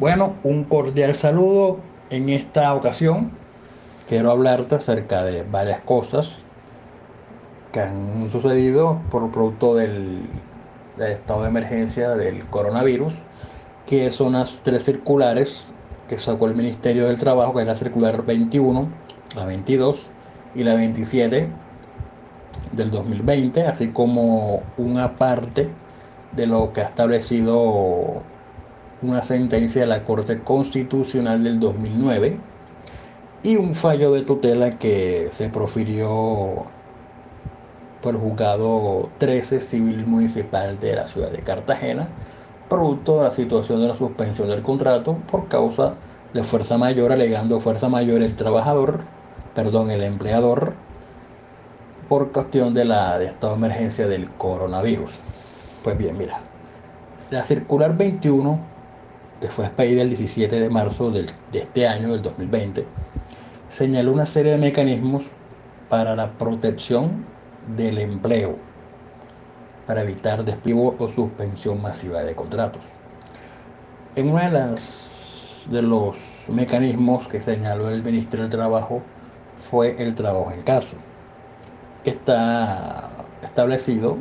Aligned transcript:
Bueno, 0.00 0.36
un 0.44 0.64
cordial 0.64 1.14
saludo. 1.14 1.76
En 2.08 2.30
esta 2.30 2.74
ocasión 2.74 3.32
quiero 4.08 4.30
hablarte 4.30 4.76
acerca 4.76 5.22
de 5.24 5.42
varias 5.42 5.80
cosas 5.80 6.38
que 7.70 7.80
han 7.80 8.30
sucedido 8.30 8.98
por 9.10 9.30
producto 9.30 9.74
del, 9.74 10.22
estado 10.98 11.42
de 11.42 11.50
emergencia 11.50 12.12
del 12.12 12.46
coronavirus, 12.46 13.12
que 13.84 14.10
son 14.10 14.32
las 14.32 14.60
tres 14.62 14.86
circulares 14.86 15.66
que 16.08 16.18
sacó 16.18 16.46
el 16.46 16.54
Ministerio 16.54 17.06
del 17.06 17.20
Trabajo, 17.20 17.52
que 17.52 17.60
es 17.60 17.66
la 17.66 17.76
circular 17.76 18.24
21, 18.24 18.88
la 19.36 19.44
22 19.44 20.06
y 20.54 20.64
la 20.64 20.76
27 20.76 21.46
del 22.72 22.90
2020, 22.90 23.64
así 23.64 23.88
como 23.88 24.62
una 24.78 25.16
parte 25.16 25.68
de 26.32 26.46
lo 26.46 26.72
que 26.72 26.80
ha 26.80 26.84
establecido 26.84 28.22
una 29.02 29.22
sentencia 29.22 29.82
de 29.82 29.86
la 29.86 30.04
Corte 30.04 30.40
Constitucional 30.40 31.42
del 31.42 31.58
2009 31.58 32.38
y 33.42 33.56
un 33.56 33.74
fallo 33.74 34.12
de 34.12 34.22
tutela 34.22 34.70
que 34.70 35.30
se 35.32 35.48
profirió 35.48 36.64
por 38.02 38.14
el 38.14 38.20
juzgado 38.20 39.10
13 39.18 39.60
civil 39.60 40.06
municipal 40.06 40.78
de 40.78 40.96
la 40.96 41.06
ciudad 41.06 41.30
de 41.30 41.42
Cartagena, 41.42 42.08
producto 42.68 43.18
de 43.18 43.24
la 43.24 43.30
situación 43.30 43.80
de 43.80 43.88
la 43.88 43.96
suspensión 43.96 44.48
del 44.48 44.62
contrato 44.62 45.16
por 45.30 45.48
causa 45.48 45.94
de 46.34 46.44
fuerza 46.44 46.78
mayor, 46.78 47.12
alegando 47.12 47.60
fuerza 47.60 47.88
mayor 47.88 48.22
el 48.22 48.36
trabajador, 48.36 49.00
perdón, 49.54 49.90
el 49.90 50.02
empleador, 50.02 50.74
por 52.08 52.32
cuestión 52.32 52.74
de 52.74 52.84
la 52.84 53.18
de 53.18 53.26
estado 53.26 53.52
de 53.54 53.58
emergencia 53.58 54.06
del 54.06 54.30
coronavirus. 54.30 55.12
Pues 55.82 55.96
bien, 55.96 56.18
mira, 56.18 56.40
la 57.30 57.44
circular 57.44 57.96
21, 57.96 58.60
que 59.40 59.48
fue 59.48 59.64
expedida 59.64 60.02
el 60.02 60.10
17 60.10 60.60
de 60.60 60.70
marzo 60.70 61.10
del, 61.10 61.30
de 61.52 61.60
este 61.60 61.88
año, 61.88 62.12
del 62.12 62.22
2020, 62.22 62.86
señaló 63.68 64.12
una 64.12 64.26
serie 64.26 64.52
de 64.52 64.58
mecanismos 64.58 65.24
para 65.88 66.14
la 66.14 66.30
protección 66.32 67.24
del 67.76 67.98
empleo, 67.98 68.56
para 69.86 70.02
evitar 70.02 70.44
despido 70.44 70.94
o 70.98 71.08
suspensión 71.08 71.80
masiva 71.80 72.22
de 72.22 72.34
contratos. 72.34 72.82
En 74.16 74.30
uno 74.30 74.42
de, 74.42 74.50
las, 74.50 75.66
de 75.70 75.82
los 75.82 76.16
mecanismos 76.48 77.26
que 77.28 77.40
señaló 77.40 77.90
el 77.90 78.02
Ministerio 78.02 78.42
del 78.42 78.50
Trabajo 78.50 79.02
fue 79.58 79.94
el 79.98 80.14
trabajo 80.14 80.50
en 80.52 80.62
casa. 80.62 80.96
Está 82.04 83.26
establecido 83.42 84.16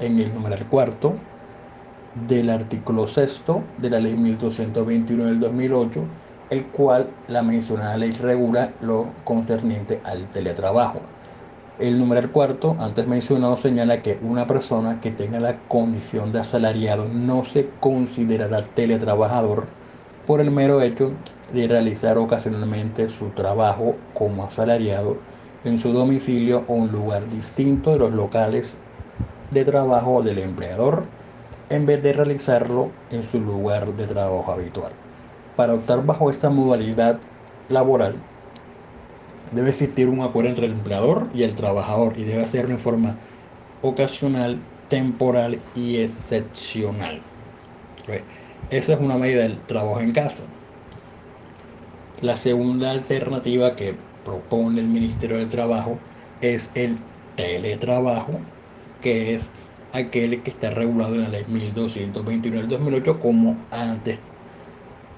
en 0.00 0.18
el 0.18 0.32
numeral 0.32 0.66
cuarto 0.66 1.14
del 2.26 2.50
artículo 2.50 3.06
sexto 3.06 3.62
de 3.78 3.90
la 3.90 4.00
ley 4.00 4.14
1221 4.14 5.24
del 5.26 5.40
2008, 5.40 6.02
el 6.50 6.64
cual 6.66 7.06
la 7.28 7.42
mencionada 7.42 7.96
ley 7.96 8.12
regula 8.12 8.72
lo 8.80 9.06
concerniente 9.24 10.00
al 10.04 10.26
teletrabajo. 10.26 11.00
El 11.78 11.98
numeral 11.98 12.30
cuarto, 12.30 12.74
antes 12.80 13.06
mencionado, 13.06 13.56
señala 13.56 14.02
que 14.02 14.18
una 14.22 14.46
persona 14.46 15.00
que 15.00 15.12
tenga 15.12 15.38
la 15.38 15.58
condición 15.68 16.32
de 16.32 16.40
asalariado 16.40 17.06
no 17.12 17.44
se 17.44 17.68
considerará 17.78 18.62
teletrabajador 18.62 19.66
por 20.26 20.40
el 20.40 20.50
mero 20.50 20.82
hecho 20.82 21.12
de 21.52 21.68
realizar 21.68 22.18
ocasionalmente 22.18 23.08
su 23.08 23.28
trabajo 23.30 23.94
como 24.12 24.44
asalariado 24.44 25.16
en 25.64 25.78
su 25.78 25.92
domicilio 25.92 26.64
o 26.66 26.74
un 26.74 26.90
lugar 26.90 27.28
distinto 27.30 27.92
de 27.92 27.98
los 27.98 28.12
locales 28.12 28.74
de 29.50 29.64
trabajo 29.64 30.22
del 30.22 30.38
empleador 30.40 31.04
en 31.70 31.86
vez 31.86 32.02
de 32.02 32.12
realizarlo 32.12 32.90
en 33.10 33.22
su 33.22 33.40
lugar 33.40 33.94
de 33.94 34.06
trabajo 34.06 34.50
habitual. 34.52 34.92
Para 35.56 35.74
optar 35.74 36.04
bajo 36.04 36.30
esta 36.30 36.50
modalidad 36.50 37.20
laboral, 37.68 38.14
debe 39.52 39.70
existir 39.70 40.08
un 40.08 40.20
acuerdo 40.22 40.50
entre 40.50 40.66
el 40.66 40.72
empleador 40.72 41.28
y 41.34 41.42
el 41.42 41.54
trabajador 41.54 42.18
y 42.18 42.24
debe 42.24 42.42
hacerlo 42.42 42.72
en 42.72 42.80
forma 42.80 43.16
ocasional, 43.82 44.58
temporal 44.88 45.60
y 45.74 45.96
excepcional. 45.98 47.22
Esa 48.70 48.92
es 48.94 49.00
una 49.00 49.16
medida 49.16 49.42
del 49.42 49.60
trabajo 49.66 50.00
en 50.00 50.12
casa. 50.12 50.44
La 52.20 52.36
segunda 52.36 52.90
alternativa 52.90 53.76
que 53.76 53.94
propone 54.24 54.80
el 54.80 54.88
Ministerio 54.88 55.38
del 55.38 55.48
Trabajo 55.48 55.98
es 56.40 56.70
el 56.74 56.98
teletrabajo, 57.36 58.40
que 59.00 59.34
es 59.34 59.50
aquel 59.92 60.42
que 60.42 60.50
está 60.50 60.70
regulado 60.70 61.14
en 61.14 61.22
la 61.22 61.28
ley 61.28 61.44
1221 61.48 62.58
del 62.58 62.68
2008 62.68 63.20
como 63.20 63.56
antes 63.70 64.18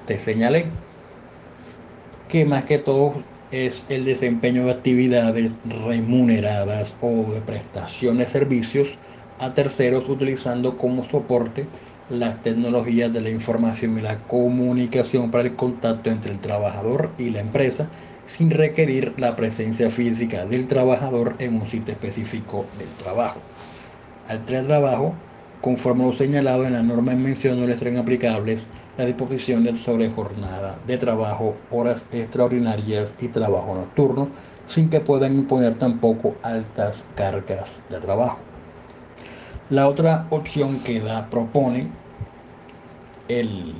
te 0.07 0.19
señalé 0.19 0.67
que 2.29 2.45
más 2.45 2.65
que 2.65 2.79
todo 2.79 3.23
es 3.51 3.85
el 3.89 4.05
desempeño 4.05 4.65
de 4.65 4.73
actividades 4.73 5.53
remuneradas 5.65 6.95
o 7.01 7.33
de 7.33 7.41
prestación 7.41 8.19
de 8.19 8.27
servicios 8.27 8.99
a 9.41 9.55
terceros 9.55 10.09
utilizando 10.09 10.79
como 10.79 11.05
soporte 11.05 11.67
las 12.09 12.43
tecnologías 12.43 13.13
de 13.13 13.21
la 13.21 13.31
información 13.31 13.99
y 13.99 14.03
la 14.03 14.19
comunicación 14.19 15.31
para 15.31 15.45
el 15.45 15.57
contacto 15.57 16.11
entre 16.11 16.33
el 16.33 16.41
trabajador 16.41 17.11
y 17.19 17.31
la 17.31 17.41
empresa 17.41 17.89
sin 18.27 18.51
requerir 18.51 19.15
la 19.17 19.35
presencia 19.35 19.91
física 19.91 20.47
del 20.47 20.69
trabajador 20.69 21.35
en 21.41 21.57
un 21.57 21.67
sitio 21.67 21.93
específico 21.93 22.67
del 22.79 22.89
trabajo 22.95 23.50
al 24.31 24.45
trabajo, 24.45 25.13
conforme 25.61 26.05
lo 26.05 26.13
señalado 26.13 26.65
en 26.65 26.75
la 26.75 26.83
norma 26.85 27.13
en 27.13 27.23
mención, 27.23 27.59
no 27.59 27.67
le 27.67 27.77
serán 27.77 27.97
aplicables 27.97 28.65
las 28.97 29.09
disposiciones 29.09 29.81
sobre 29.81 30.09
jornada 30.09 30.79
de 30.87 30.97
trabajo, 30.99 31.57
horas 31.73 32.05
extraordinarias 32.13 33.13
y 33.21 33.27
trabajo 33.27 33.75
nocturno, 33.75 34.29
sin 34.67 34.89
que 34.89 35.01
puedan 35.01 35.35
imponer 35.35 35.75
tampoco 35.75 36.37
altas 36.45 37.05
cargas 37.17 37.81
de 37.91 37.99
trabajo. 37.99 38.39
La 39.69 39.89
otra 39.89 40.29
opción 40.31 40.79
que 40.81 41.01
da, 41.01 41.29
propone 41.29 41.91
el, 43.27 43.75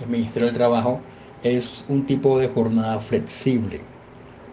el 0.00 0.08
Ministerio 0.08 0.46
del 0.46 0.56
Trabajo 0.56 1.00
es 1.44 1.84
un 1.88 2.06
tipo 2.06 2.40
de 2.40 2.48
jornada 2.48 2.98
flexible. 2.98 3.82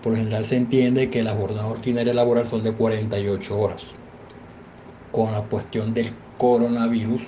Por 0.03 0.11
lo 0.11 0.19
general 0.19 0.45
se 0.45 0.57
entiende 0.57 1.09
que 1.09 1.23
la 1.23 1.33
jornada 1.33 1.67
ordinaria 1.67 2.13
laboral 2.13 2.47
son 2.47 2.61
de 2.61 2.73
48 2.73 3.59
horas 3.59 3.95
con 5.11 5.31
la 5.31 5.41
cuestión 5.41 5.93
del 5.93 6.11
coronavirus, 6.37 7.23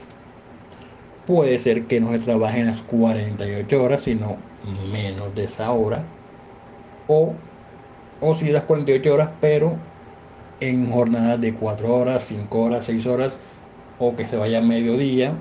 puede 1.25 1.59
ser 1.59 1.85
que 1.85 1.99
no 1.99 2.11
se 2.11 2.19
trabaje 2.19 2.59
en 2.59 2.67
las 2.67 2.81
48 2.81 3.83
horas, 3.83 4.03
sino 4.03 4.37
menos 4.91 5.33
de 5.35 5.45
esa 5.45 5.71
hora, 5.71 6.03
o, 7.07 7.33
o 8.21 8.33
si 8.33 8.51
las 8.51 8.63
48 8.63 9.13
horas, 9.13 9.29
pero 9.39 9.77
en 10.59 10.91
jornadas 10.91 11.39
de 11.39 11.53
4 11.53 11.95
horas, 11.95 12.25
5 12.25 12.59
horas, 12.59 12.85
6 12.85 13.05
horas, 13.05 13.39
o 13.99 14.15
que 14.15 14.27
se 14.27 14.37
vaya 14.37 14.59
a 14.59 14.61
mediodía, 14.61 15.33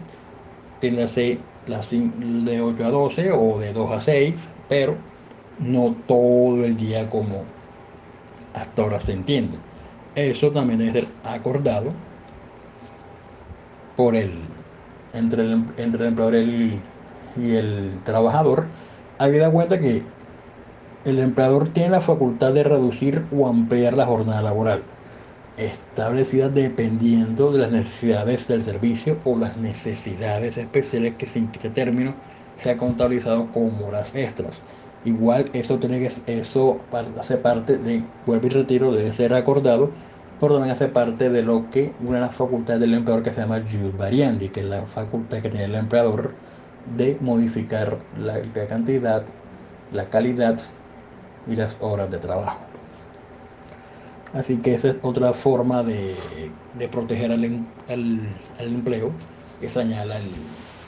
las 0.81 1.91
de 1.91 2.61
8 2.61 2.85
a 2.85 2.91
12 2.91 3.33
o 3.33 3.59
de 3.59 3.73
2 3.73 3.93
a 3.93 4.01
6, 4.01 4.49
pero 4.69 4.97
no 5.59 5.97
todo 6.07 6.65
el 6.65 6.77
día 6.77 7.09
como 7.11 7.45
hasta 8.55 8.83
ahora 8.83 9.01
se 9.01 9.13
entiende. 9.13 9.59
Eso 10.15 10.51
también 10.51 10.79
debe 10.79 10.93
ser 10.93 11.09
acordado 11.25 11.93
por 13.99 14.15
el, 14.15 14.31
entre, 15.13 15.43
el, 15.43 15.65
entre 15.77 16.03
el 16.03 16.07
empleador 16.07 16.37
y 16.37 16.81
el, 17.37 18.01
trabajador, 18.05 18.67
hay 19.19 19.33
que 19.33 19.39
dar 19.39 19.51
cuenta 19.51 19.81
que 19.81 20.05
el 21.05 21.19
empleador 21.19 21.69
tiene 21.71 21.91
la 21.91 22.01
facultad 22.01 22.55
de 22.55 22.63
reducir 22.63 23.25
o 23.37 23.49
ampliar 23.49 23.95
la 23.95 24.07
jornada 24.07 24.41
laboral, 24.41 24.85
establecida 25.57 26.49
dependiendo 26.49 27.51
de 27.51 27.59
las 27.59 27.73
necesidades 27.73 28.47
del 28.47 28.63
servicio 28.63 29.19
o 29.25 29.37
las 29.37 29.57
necesidades 29.57 30.57
especiales 30.57 31.15
que 31.15 31.27
sin 31.27 31.51
este 31.53 31.69
término 31.69 32.15
sea 32.57 32.77
contabilizado 32.77 33.51
como 33.51 33.89
horas 33.89 34.15
extras. 34.15 34.63
Igual 35.05 35.51
eso 35.55 35.81
tiene 35.81 35.99
que 35.99 36.39
eso 36.39 36.81
hace 37.19 37.37
parte 37.37 37.79
de 37.79 38.05
vuelvo 38.27 38.47
y 38.47 38.51
retiro 38.51 38.93
debe 38.93 39.13
ser 39.13 39.35
acordado 39.35 39.91
pero 40.41 40.55
también 40.55 40.75
hace 40.75 40.89
parte 40.89 41.31
de 41.31 41.43
lo 41.43 41.71
que 41.71 41.93
una 42.01 42.17
de 42.17 42.27
las 42.27 42.35
facultades 42.35 42.81
del 42.81 42.95
empleador 42.95 43.25
que 43.25 43.33
se 43.33 43.41
llama 43.41 43.61
Jus 43.61 43.97
Variandi, 43.97 44.49
que 44.49 44.61
es 44.61 44.67
la 44.67 44.83
facultad 44.83 45.39
que 45.39 45.49
tiene 45.49 45.67
el 45.67 45.75
empleador 45.75 46.33
de 46.97 47.17
modificar 47.21 47.99
la, 48.19 48.41
cantidad, 48.69 49.25
la 49.93 50.05
calidad 50.07 50.61
y 51.49 51.57
las 51.57 51.77
horas 51.81 52.11
de 52.11 52.19
trabajo. 52.19 52.59
Así 54.33 54.59
que 54.59 54.75
esa 54.75 54.91
es 54.91 54.97
otra 55.03 55.33
forma 55.33 55.83
de, 55.83 56.15
proteger 56.91 57.33
al, 57.33 57.45
empleo 58.59 59.11
que 59.61 59.69
señala 59.69 60.19
el, 60.19 60.31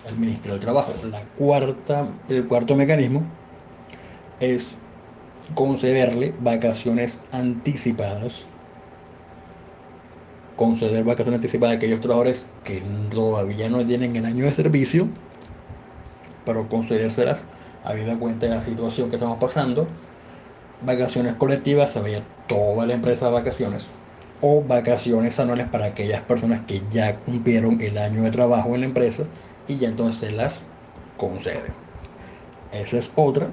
el 0.08 0.17
Ministerio 0.17 0.52
del 0.52 0.61
Trabajo. 0.61 0.93
La 1.11 1.23
cuarta, 1.38 2.06
el 2.29 2.47
cuarto 2.47 2.76
mecanismo 2.76 3.23
es 4.41 4.76
concederle 5.55 6.35
vacaciones 6.41 7.20
anticipadas 7.32 8.47
conceder 10.60 11.04
vacaciones 11.04 11.36
anticipadas 11.36 11.72
a 11.72 11.76
aquellos 11.78 12.00
trabajadores 12.00 12.44
que 12.64 12.82
todavía 13.10 13.70
no 13.70 13.82
tienen 13.86 14.14
el 14.14 14.26
año 14.26 14.44
de 14.44 14.50
servicio 14.50 15.08
pero 16.44 16.68
concedérselas 16.68 17.44
habida 17.84 18.18
cuenta 18.18 18.46
de 18.46 18.54
la 18.54 18.62
situación 18.62 19.08
que 19.08 19.16
estamos 19.16 19.38
pasando. 19.38 19.86
Vacaciones 20.82 21.34
colectivas, 21.34 21.92
se 21.92 22.00
vaya 22.00 22.24
toda 22.48 22.86
la 22.86 22.94
empresa 22.94 23.28
a 23.28 23.30
vacaciones. 23.30 23.90
O 24.40 24.62
vacaciones 24.62 25.38
anuales 25.38 25.68
para 25.68 25.86
aquellas 25.86 26.22
personas 26.22 26.60
que 26.66 26.82
ya 26.90 27.16
cumplieron 27.20 27.80
el 27.80 27.98
año 27.98 28.22
de 28.22 28.30
trabajo 28.30 28.74
en 28.74 28.80
la 28.80 28.86
empresa 28.86 29.24
y 29.68 29.78
ya 29.78 29.88
entonces 29.88 30.32
las 30.32 30.62
conceden. 31.16 31.72
Esa 32.72 32.98
es 32.98 33.12
otra 33.16 33.50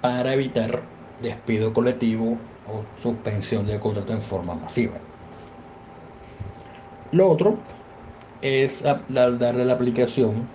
para 0.00 0.32
evitar 0.32 0.82
despido 1.22 1.72
colectivo 1.72 2.38
o 2.68 2.84
suspensión 2.96 3.66
de 3.66 3.80
contrato 3.80 4.12
en 4.12 4.22
forma 4.22 4.54
masiva. 4.54 5.09
Lo 7.12 7.28
otro 7.28 7.58
es 8.40 8.84
darle 9.08 9.64
la 9.64 9.72
aplicación 9.72 10.48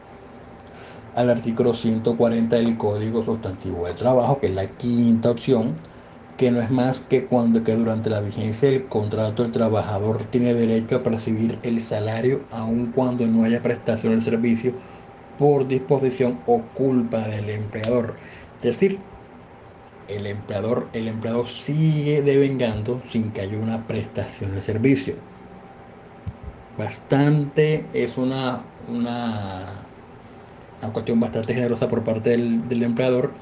al 1.13 1.29
artículo 1.29 1.73
140 1.73 2.55
del 2.55 2.77
Código 2.77 3.23
Sustantivo 3.23 3.85
de 3.85 3.93
Trabajo, 3.93 4.39
que 4.39 4.47
es 4.47 4.53
la 4.53 4.67
quinta 4.67 5.31
opción, 5.31 5.73
que 6.37 6.51
no 6.51 6.61
es 6.61 6.71
más 6.71 7.01
que 7.01 7.25
cuando 7.27 7.61
que 7.63 7.75
durante 7.75 8.09
la 8.09 8.21
vigencia 8.21 8.69
del 8.71 8.87
contrato 8.87 9.43
el 9.43 9.51
trabajador 9.51 10.23
tiene 10.23 10.53
derecho 10.53 10.95
a 10.95 11.03
percibir 11.03 11.59
el 11.63 11.81
salario 11.81 12.47
aun 12.51 12.93
cuando 12.93 13.27
no 13.27 13.43
haya 13.43 13.61
prestación 13.61 14.13
del 14.13 14.23
servicio 14.23 14.73
por 15.37 15.67
disposición 15.67 16.39
o 16.45 16.61
culpa 16.73 17.27
del 17.27 17.49
empleador. 17.49 18.15
Es 18.57 18.79
decir, 18.79 18.99
el 20.07 20.25
empleador, 20.25 20.89
el 20.93 21.09
empleado 21.09 21.45
sigue 21.47 22.21
devengando 22.21 23.01
sin 23.05 23.33
que 23.33 23.41
haya 23.41 23.57
una 23.57 23.87
prestación 23.87 24.55
de 24.55 24.61
servicio. 24.61 25.34
Bastante, 26.77 27.89
es 28.03 28.17
una, 28.17 28.69
una, 28.79 29.95
una 30.81 30.93
cuestión 30.93 31.19
bastante 31.19 31.53
generosa 31.55 31.87
por 31.89 32.03
parte 32.03 32.31
del, 32.31 32.67
del 32.67 32.83
empleador, 32.83 33.39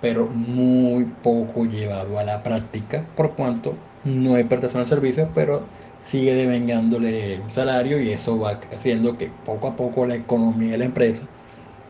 pero 0.00 0.28
muy 0.30 1.06
poco 1.06 1.66
llevado 1.66 2.18
a 2.18 2.24
la 2.24 2.42
práctica, 2.42 3.12
por 3.14 3.36
cuanto 3.36 3.88
no 4.02 4.34
hay 4.36 4.44
prestación 4.44 4.84
de 4.84 4.88
servicio, 4.90 5.32
pero 5.34 5.70
sigue 6.02 6.34
devengándole 6.34 7.40
un 7.40 7.50
salario 7.50 8.00
y 8.00 8.10
eso 8.10 8.38
va 8.38 8.60
haciendo 8.72 9.18
que 9.18 9.30
poco 9.30 9.68
a 9.68 9.76
poco 9.76 10.06
la 10.06 10.16
economía 10.16 10.72
de 10.72 10.78
la 10.78 10.84
empresa 10.86 11.28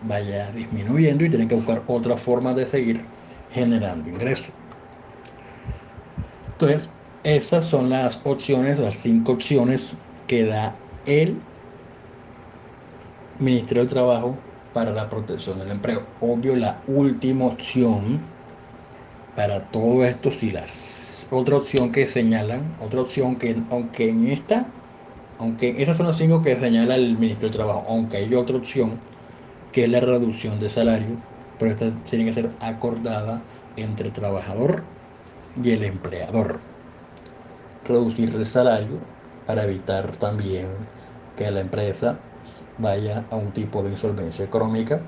vaya 0.01 0.53
disminuyendo 0.53 1.25
y 1.25 1.31
tienen 1.31 1.49
que 1.49 1.57
buscar 1.57 1.85
otras 1.89 2.23
formas 2.23 2.57
de 2.57 2.67
seguir 2.67 3.15
generando 3.49 4.11
ingresos. 4.11 4.57
Entonces, 6.59 6.95
esas 7.23 7.67
son 7.69 7.91
las 7.91 8.21
opciones, 8.25 8.79
las 8.79 8.97
cinco 8.97 9.33
opciones 9.33 9.99
que 10.27 10.45
da 10.45 10.82
el 11.07 11.37
Ministerio 13.39 13.83
del 13.83 13.91
Trabajo 13.91 14.37
para 14.73 14.93
la 14.93 15.09
protección 15.11 15.59
del 15.59 15.71
empleo. 15.71 16.03
Obvio, 16.21 16.57
la 16.57 16.81
última 16.87 17.47
opción 17.47 18.21
para 19.37 19.61
todo 19.71 20.05
esto, 20.05 20.31
si 20.31 20.51
las 20.51 21.29
otra 21.31 21.57
opción 21.57 21.91
que 21.91 22.07
señalan, 22.07 22.77
otra 22.81 23.01
opción 23.01 23.37
que, 23.37 23.57
aunque 23.71 24.11
en 24.11 24.29
esta, 24.29 24.67
aunque 25.39 25.83
esas 25.83 25.97
son 25.97 26.07
las 26.07 26.17
cinco 26.19 26.43
que 26.43 26.59
señala 26.59 26.95
el 26.95 27.19
Ministerio 27.19 27.49
del 27.49 27.57
Trabajo, 27.57 27.85
aunque 27.89 28.19
hay 28.19 28.35
otra 28.35 28.57
opción 28.57 28.99
que 29.73 29.85
es 29.85 29.91
la 29.91 30.01
reducción 30.01 30.61
de 30.61 30.69
salario, 30.69 31.17
pero 31.59 31.71
esta 31.73 31.91
tiene 32.11 32.27
que 32.27 32.35
ser 32.35 32.51
acordada 32.61 33.43
entre 33.77 34.09
el 34.09 34.13
trabajador 34.13 34.85
y 35.63 35.71
el 35.71 35.85
empleador. 35.85 36.61
Reducir 37.85 38.35
el 38.35 38.47
salario 38.47 38.99
para 39.47 39.65
evitar 39.65 40.17
también 40.17 40.69
que 41.37 41.51
la 41.51 41.61
empresa 41.61 42.19
vaya 42.79 43.25
a 43.31 43.37
un 43.37 43.53
tipo 43.53 43.83
de 43.83 43.91
insolvencia 43.91 44.45
económica 44.45 45.01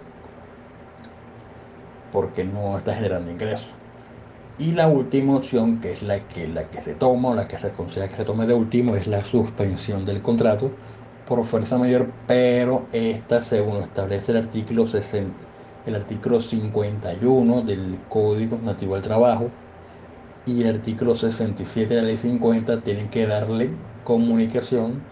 porque 2.13 2.45
no 2.45 2.79
está 2.79 2.95
generando 2.95 3.31
ingresos. 3.31 3.71
Y 4.57 4.73
la 4.73 4.87
última 4.87 5.35
opción, 5.35 5.81
que 5.81 5.91
es 5.91 6.03
la 6.03 6.21
que, 6.29 6.47
la 6.47 6.71
que 6.71 6.81
se 6.81 6.95
toma 6.95 7.35
la 7.35 7.49
que 7.49 7.59
se 7.59 7.69
aconseja 7.69 8.07
que 8.07 8.15
se 8.15 8.25
tome 8.25 8.47
de 8.47 8.55
último, 8.55 8.95
es 8.95 9.09
la 9.09 9.25
suspensión 9.25 10.05
del 10.05 10.23
contrato 10.23 10.71
por 11.27 11.45
fuerza 11.45 11.77
mayor, 11.77 12.13
pero 12.29 12.87
esta, 12.93 13.43
según 13.43 13.83
establece 13.83 14.31
el 14.33 14.39
artículo 14.39 14.87
60, 14.87 15.33
el 15.87 15.95
artículo 15.97 16.41
51 16.41 17.63
del 17.63 17.99
Código 18.09 18.59
Nativo 18.63 18.95
del 18.95 19.03
Trabajo 19.03 19.51
y 20.47 20.63
el 20.63 20.77
artículo 20.77 21.17
67 21.17 21.95
de 21.95 22.03
la 22.03 22.07
Ley 22.07 22.17
50 22.17 22.83
tienen 22.83 23.09
que 23.09 23.27
darle 23.27 23.71
comunicación 24.05 25.03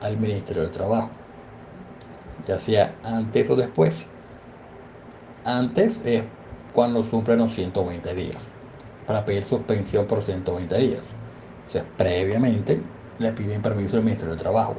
al 0.00 0.16
Ministerio 0.16 0.62
del 0.62 0.70
Trabajo, 0.70 1.10
ya 2.46 2.58
sea 2.58 2.94
antes 3.04 3.48
o 3.50 3.56
después. 3.56 4.04
Antes 5.44 6.02
es 6.04 6.22
cuando 6.72 7.02
cumplen 7.02 7.38
los 7.38 7.54
120 7.54 8.14
días, 8.14 8.38
para 9.06 9.24
pedir 9.24 9.44
suspensión 9.44 10.06
por 10.06 10.22
120 10.22 10.78
días. 10.78 11.10
O 11.68 11.72
sea, 11.72 11.84
previamente 11.96 12.80
le 13.18 13.32
piden 13.32 13.62
permiso 13.62 13.96
al 13.96 14.02
Ministerio 14.02 14.34
del 14.34 14.42
Trabajo 14.42 14.76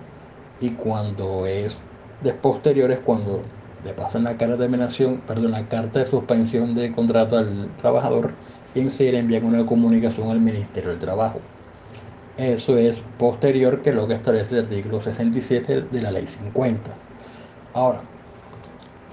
y 0.60 0.72
cuando 0.72 1.46
es 1.46 1.82
de 2.22 2.34
posterior 2.34 2.92
es 2.92 3.00
cuando 3.00 3.44
le 3.84 3.94
pasan 3.94 4.24
la 4.24 4.38
carta 4.38 4.54
de 4.54 4.58
terminación, 4.58 5.22
perdón, 5.22 5.52
la 5.52 5.68
carta 5.68 6.00
de 6.00 6.06
suspensión 6.06 6.76
de 6.76 6.92
contrato 6.92 7.38
al 7.38 7.76
trabajador 7.78 8.34
y 8.76 8.90
se 8.90 9.12
le 9.12 9.20
envían 9.20 9.46
una 9.46 9.66
comunicación 9.66 10.30
al 10.30 10.40
Ministerio 10.40 10.92
del 10.92 11.00
Trabajo. 11.00 11.40
Eso 12.42 12.76
es 12.76 13.04
posterior 13.20 13.84
que 13.84 13.94
lo 13.94 14.08
que 14.08 14.16
establece 14.16 14.56
el 14.56 14.66
artículo 14.66 15.00
67 15.00 15.82
de 15.92 16.02
la 16.02 16.10
ley 16.10 16.26
50. 16.26 16.92
Ahora, 17.76 18.02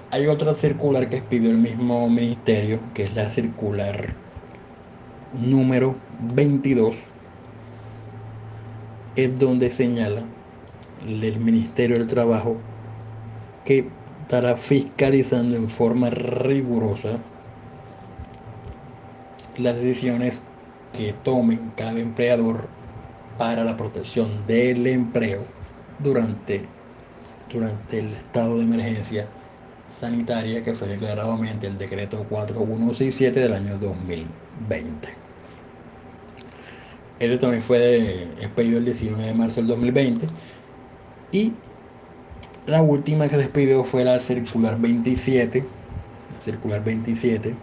hay 0.09 0.25
otra 0.25 0.55
circular 0.55 1.09
que 1.09 1.21
pidió 1.21 1.51
el 1.51 1.59
mismo 1.59 2.09
ministerio, 2.09 2.79
que 2.95 3.03
es 3.03 3.13
la 3.13 3.29
circular 3.29 4.15
número 5.31 5.95
22, 6.33 6.95
es 9.15 9.37
donde 9.37 9.69
señala 9.69 10.23
el 11.07 11.39
Ministerio 11.39 11.97
del 11.97 12.07
Trabajo 12.07 12.57
que 13.63 13.89
estará 14.23 14.57
fiscalizando 14.57 15.55
en 15.55 15.69
forma 15.69 16.09
rigurosa 16.09 17.19
las 19.59 19.75
decisiones 19.75 20.41
que 20.93 21.13
tomen 21.13 21.71
cada 21.75 21.99
empleador 21.99 22.78
para 23.39 23.63
la 23.63 23.77
protección 23.77 24.29
del 24.47 24.85
empleo 24.85 25.45
durante, 25.99 26.61
durante 27.51 27.99
el 27.99 28.07
estado 28.11 28.57
de 28.57 28.65
emergencia 28.65 29.27
sanitaria 29.87 30.61
que 30.61 30.75
fue 30.75 30.89
declarado 30.89 31.37
mediante 31.37 31.67
el 31.67 31.77
decreto 31.77 32.25
4167 32.29 33.39
del 33.39 33.53
año 33.53 33.77
2020. 33.77 35.09
Este 37.19 37.37
también 37.37 37.63
fue 37.63 38.23
expedido 38.41 38.79
el 38.79 38.85
19 38.85 39.23
de 39.23 39.33
marzo 39.33 39.61
del 39.61 39.67
2020 39.67 40.27
y 41.31 41.53
la 42.65 42.81
última 42.81 43.29
que 43.29 43.37
despidió 43.37 43.85
fue 43.85 44.03
la 44.03 44.19
circular 44.19 44.77
27, 44.79 45.63
la 46.33 46.39
circular 46.41 46.83
27, 46.83 47.55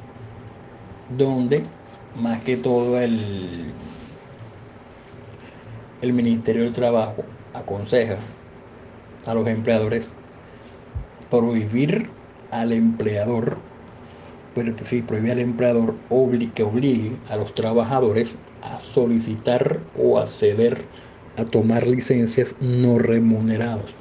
donde 1.19 1.63
más 2.19 2.43
que 2.43 2.57
todo 2.57 2.99
el, 2.99 3.73
el 6.03 6.13
Ministerio 6.13 6.65
del 6.65 6.73
Trabajo 6.73 7.25
aconseja 7.55 8.19
a 9.25 9.35
los 9.35 9.47
empleadores 9.47 10.11
prohibir 11.31 12.09
al 12.51 12.73
empleador, 12.73 13.59
pero 14.55 14.75
sí, 14.85 15.03
prohibir 15.03 15.33
al 15.33 15.41
empleador 15.41 15.95
que 16.55 16.63
obligue 16.63 17.17
a 17.29 17.37
los 17.37 17.55
trabajadores 17.55 18.37
a 18.63 18.81
solicitar 18.81 19.81
o 19.99 20.19
acceder 20.19 20.85
a 21.39 21.45
tomar 21.45 21.87
licencias 21.87 22.55
no 22.61 22.99
remuneradas 22.99 23.95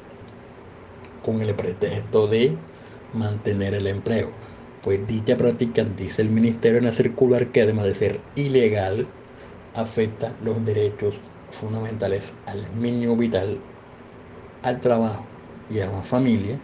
con 1.23 1.41
el 1.41 1.55
pretexto 1.55 2.27
de 2.27 2.55
mantener 3.13 3.73
el 3.73 3.87
empleo. 3.87 4.29
Pues 4.83 5.05
dicha 5.07 5.35
práctica, 5.35 5.83
dice 5.83 6.21
el 6.21 6.29
ministerio 6.29 6.77
en 6.77 6.85
la 6.85 6.91
circular, 6.91 7.47
que 7.47 7.63
además 7.63 7.85
de 7.85 7.95
ser 7.95 8.19
ilegal, 8.35 9.07
afecta 9.73 10.33
los 10.43 10.63
derechos 10.63 11.19
fundamentales 11.55 12.33
al 12.45 12.69
mínimo 12.71 13.15
vital, 13.15 13.59
al 14.63 14.79
trabajo 14.79 15.25
y 15.69 15.79
a 15.79 15.87
la 15.87 16.01
familia, 16.03 16.59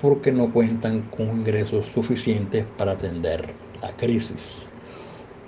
porque 0.00 0.32
no 0.32 0.52
cuentan 0.52 1.02
con 1.02 1.28
ingresos 1.28 1.86
suficientes 1.86 2.64
para 2.76 2.92
atender 2.92 3.54
la 3.80 3.96
crisis. 3.96 4.66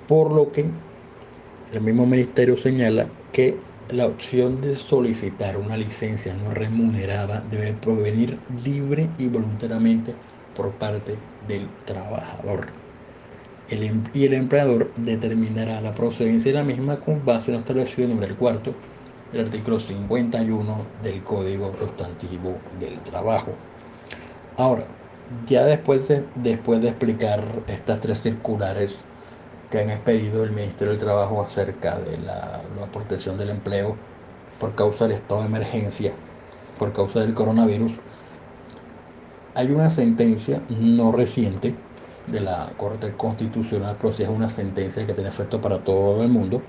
Por 0.06 0.32
lo 0.32 0.52
que 0.52 0.66
el 1.72 1.80
mismo 1.80 2.06
ministerio 2.06 2.56
señala 2.56 3.08
que 3.32 3.58
la 3.90 4.06
opción 4.06 4.60
de 4.60 4.78
solicitar 4.78 5.56
una 5.56 5.76
licencia 5.76 6.34
no 6.34 6.52
remunerada 6.52 7.44
debe 7.50 7.72
provenir 7.74 8.38
libre 8.64 9.08
y 9.18 9.28
voluntariamente 9.28 10.14
por 10.56 10.72
parte 10.72 11.18
del 11.46 11.68
trabajador. 11.84 12.85
Em-, 13.68 14.04
y 14.12 14.24
el 14.24 14.34
empleador 14.34 14.92
determinará 14.94 15.80
la 15.80 15.94
procedencia 15.94 16.52
de 16.52 16.58
la 16.58 16.64
misma 16.64 17.00
con 17.00 17.24
base 17.24 17.50
en 17.50 17.54
lo 17.54 17.60
establecido 17.60 18.10
en 18.12 18.22
el 18.22 18.36
cuarto 18.36 18.74
del 19.32 19.46
artículo 19.46 19.80
51 19.80 20.92
del 21.02 21.22
Código 21.24 21.76
Sustantivo 21.78 22.62
del 22.80 23.02
Trabajo. 23.02 23.58
Ahora, 24.56 24.86
Ya 25.46 25.64
después 25.64 26.08
de, 26.08 26.30
después 26.36 26.80
de 26.82 26.88
explicar 26.90 27.64
estas 27.66 28.00
tres 28.00 28.20
circulares 28.22 29.04
que 29.70 29.80
han 29.80 29.90
expedido 29.90 30.44
el 30.44 30.52
Ministerio 30.52 30.92
del 30.92 31.00
Trabajo 31.00 31.42
acerca 31.42 31.98
de 31.98 32.18
la, 32.18 32.62
la 32.78 32.92
protección 32.92 33.36
del 33.38 33.50
empleo 33.50 33.96
por 34.58 34.74
causa 34.76 35.06
del 35.06 35.16
estado 35.16 35.40
de 35.42 35.46
emergencia, 35.48 36.20
por 36.78 36.92
causa 36.92 37.20
del 37.20 37.34
coronavirus, 37.34 38.00
hay 39.54 39.72
una 39.72 39.90
sentencia 39.90 40.64
no 40.68 41.12
reciente 41.12 41.74
de 42.26 42.40
la 42.40 42.74
Corte 42.76 43.16
Constitucional, 43.16 43.96
pero 43.98 44.12
sí 44.12 44.22
es 44.22 44.28
una 44.28 44.48
sentencia 44.48 45.06
que 45.06 45.14
tiene 45.14 45.28
efecto 45.30 45.60
para 45.60 45.84
todo 45.84 46.22
el 46.22 46.28
mundo, 46.28 46.62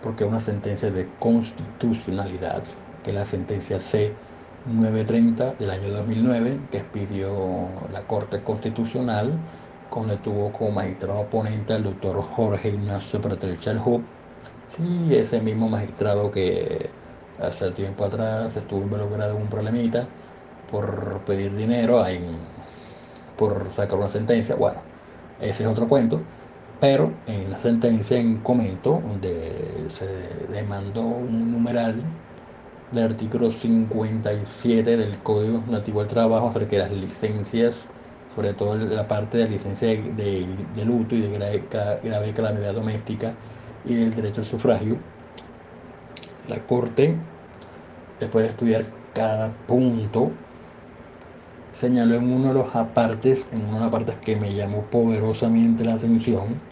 porque 0.00 0.24
es 0.24 0.30
una 0.30 0.40
sentencia 0.40 0.90
de 0.90 1.14
constitucionalidad, 1.18 2.64
que 3.02 3.10
es 3.10 3.14
la 3.16 3.24
sentencia 3.26 3.78
C930 3.78 5.56
del 5.58 5.70
año 5.70 5.90
2009, 5.90 6.68
que 6.70 6.78
expidió 6.78 7.88
la 7.92 8.06
Corte 8.06 8.42
Constitucional, 8.42 9.48
donde 9.90 10.18
tuvo 10.18 10.52
como 10.52 10.72
magistrado 10.72 11.20
oponente 11.20 11.72
al 11.72 11.84
doctor 11.84 12.22
Jorge 12.22 12.68
Ignacio 12.70 13.20
Pretel 13.20 13.58
Chalhub, 13.58 14.12
sí, 14.68 15.14
ese 15.14 15.40
mismo 15.40 15.68
magistrado 15.68 16.30
que 16.30 16.96
hace 17.38 17.70
tiempo 17.72 18.04
atrás 18.04 18.56
estuvo 18.56 18.82
involucrado 18.82 19.36
en 19.36 19.42
un 19.42 19.48
problemita 19.48 20.14
por 20.66 21.24
pedir 21.24 21.54
dinero, 21.56 22.04
por 23.36 23.72
sacar 23.72 23.98
una 23.98 24.08
sentencia, 24.08 24.54
bueno, 24.56 24.85
ese 25.40 25.62
es 25.62 25.68
otro 25.68 25.88
cuento, 25.88 26.22
pero 26.80 27.12
en 27.26 27.50
la 27.50 27.58
sentencia 27.58 28.18
en 28.18 28.38
comento, 28.38 29.02
donde 29.04 29.86
se 29.88 30.06
demandó 30.50 31.02
un 31.02 31.52
numeral 31.52 32.02
del 32.92 33.04
artículo 33.04 33.50
57 33.50 34.96
del 34.96 35.18
Código 35.18 35.62
Nativo 35.68 36.00
del 36.00 36.08
Trabajo 36.08 36.48
acerca 36.48 36.76
de 36.76 36.78
las 36.78 36.92
licencias, 36.92 37.86
sobre 38.34 38.52
todo 38.52 38.76
la 38.76 39.08
parte 39.08 39.38
de 39.38 39.44
la 39.44 39.50
licencia 39.50 39.88
de, 39.88 40.46
luto 40.84 41.14
y 41.14 41.22
de 41.22 41.30
grave, 41.30 41.64
grave 42.02 42.32
calamidad 42.32 42.74
doméstica 42.74 43.32
y 43.84 43.94
del 43.94 44.14
derecho 44.14 44.42
al 44.42 44.46
sufragio, 44.46 44.98
la 46.48 46.58
Corte, 46.66 47.16
después 48.20 48.44
de 48.44 48.50
estudiar 48.50 48.84
cada 49.14 49.52
punto 49.66 50.30
señaló 51.76 52.14
en 52.14 52.32
uno 52.32 52.48
de 52.48 52.54
los 52.54 52.74
apartes, 52.74 53.48
en 53.52 53.60
una 53.66 53.74
de 53.74 53.80
las 53.80 53.88
apartes 53.88 54.16
que 54.16 54.36
me 54.36 54.54
llamó 54.54 54.82
poderosamente 54.86 55.84
la 55.84 55.94
atención, 55.94 56.62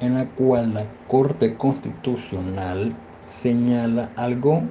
en 0.00 0.14
la 0.14 0.26
cual 0.26 0.74
la 0.74 0.86
Corte 1.06 1.56
Constitucional 1.56 2.96
señala 3.28 4.10
algo 4.16 4.62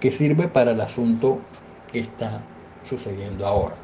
que 0.00 0.12
sirve 0.12 0.48
para 0.48 0.72
el 0.72 0.80
asunto 0.82 1.40
que 1.90 2.00
está 2.00 2.42
sucediendo 2.82 3.46
ahora, 3.46 3.76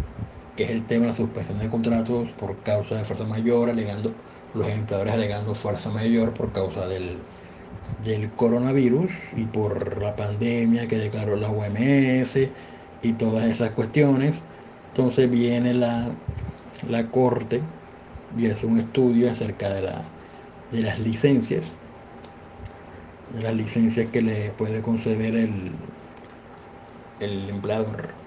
que 0.55 0.65
es 0.65 0.71
el 0.71 0.87
tema 0.87 1.07
de 1.07 1.13
la 1.13 1.17
suspensión 1.17 1.59
de 1.61 1.71
contratos 1.71 2.31
por 2.33 2.63
causa 2.63 2.97
de 2.97 3.05
fuerza 3.05 3.25
mayor, 3.25 3.71
alegando 3.71 4.13
los 4.53 4.69
empleadores 4.69 5.15
alegando 5.15 5.55
fuerza 5.55 5.89
mayor 5.91 6.35
por 6.35 6.53
causa 6.53 6.87
del, 6.87 7.19
del 8.05 8.31
coronavirus 8.33 9.11
y 9.35 9.47
por 9.47 10.03
la 10.03 10.15
pandemia 10.15 10.87
que 10.89 10.99
declaró 10.99 11.37
la 11.37 11.49
OMS 11.49 12.37
y 13.03 13.13
todas 13.15 13.47
esas 13.47 13.71
cuestiones. 13.71 14.43
Entonces 14.95 15.31
viene 15.31 15.75
la, 15.75 16.21
la 16.83 17.11
corte 17.11 17.75
y 18.31 18.49
hace 18.51 18.67
un 18.67 18.79
estudio 18.81 19.31
acerca 19.31 19.73
de, 19.75 19.83
la, 19.83 20.17
de 20.71 20.83
las 20.83 20.99
licencias, 21.01 21.81
de 23.29 23.43
las 23.43 23.55
licencias 23.55 24.11
que 24.11 24.23
le 24.23 24.53
puede 24.53 24.81
conceder 24.83 25.35
el, 25.37 25.95
el 27.19 27.49
empleador 27.51 28.23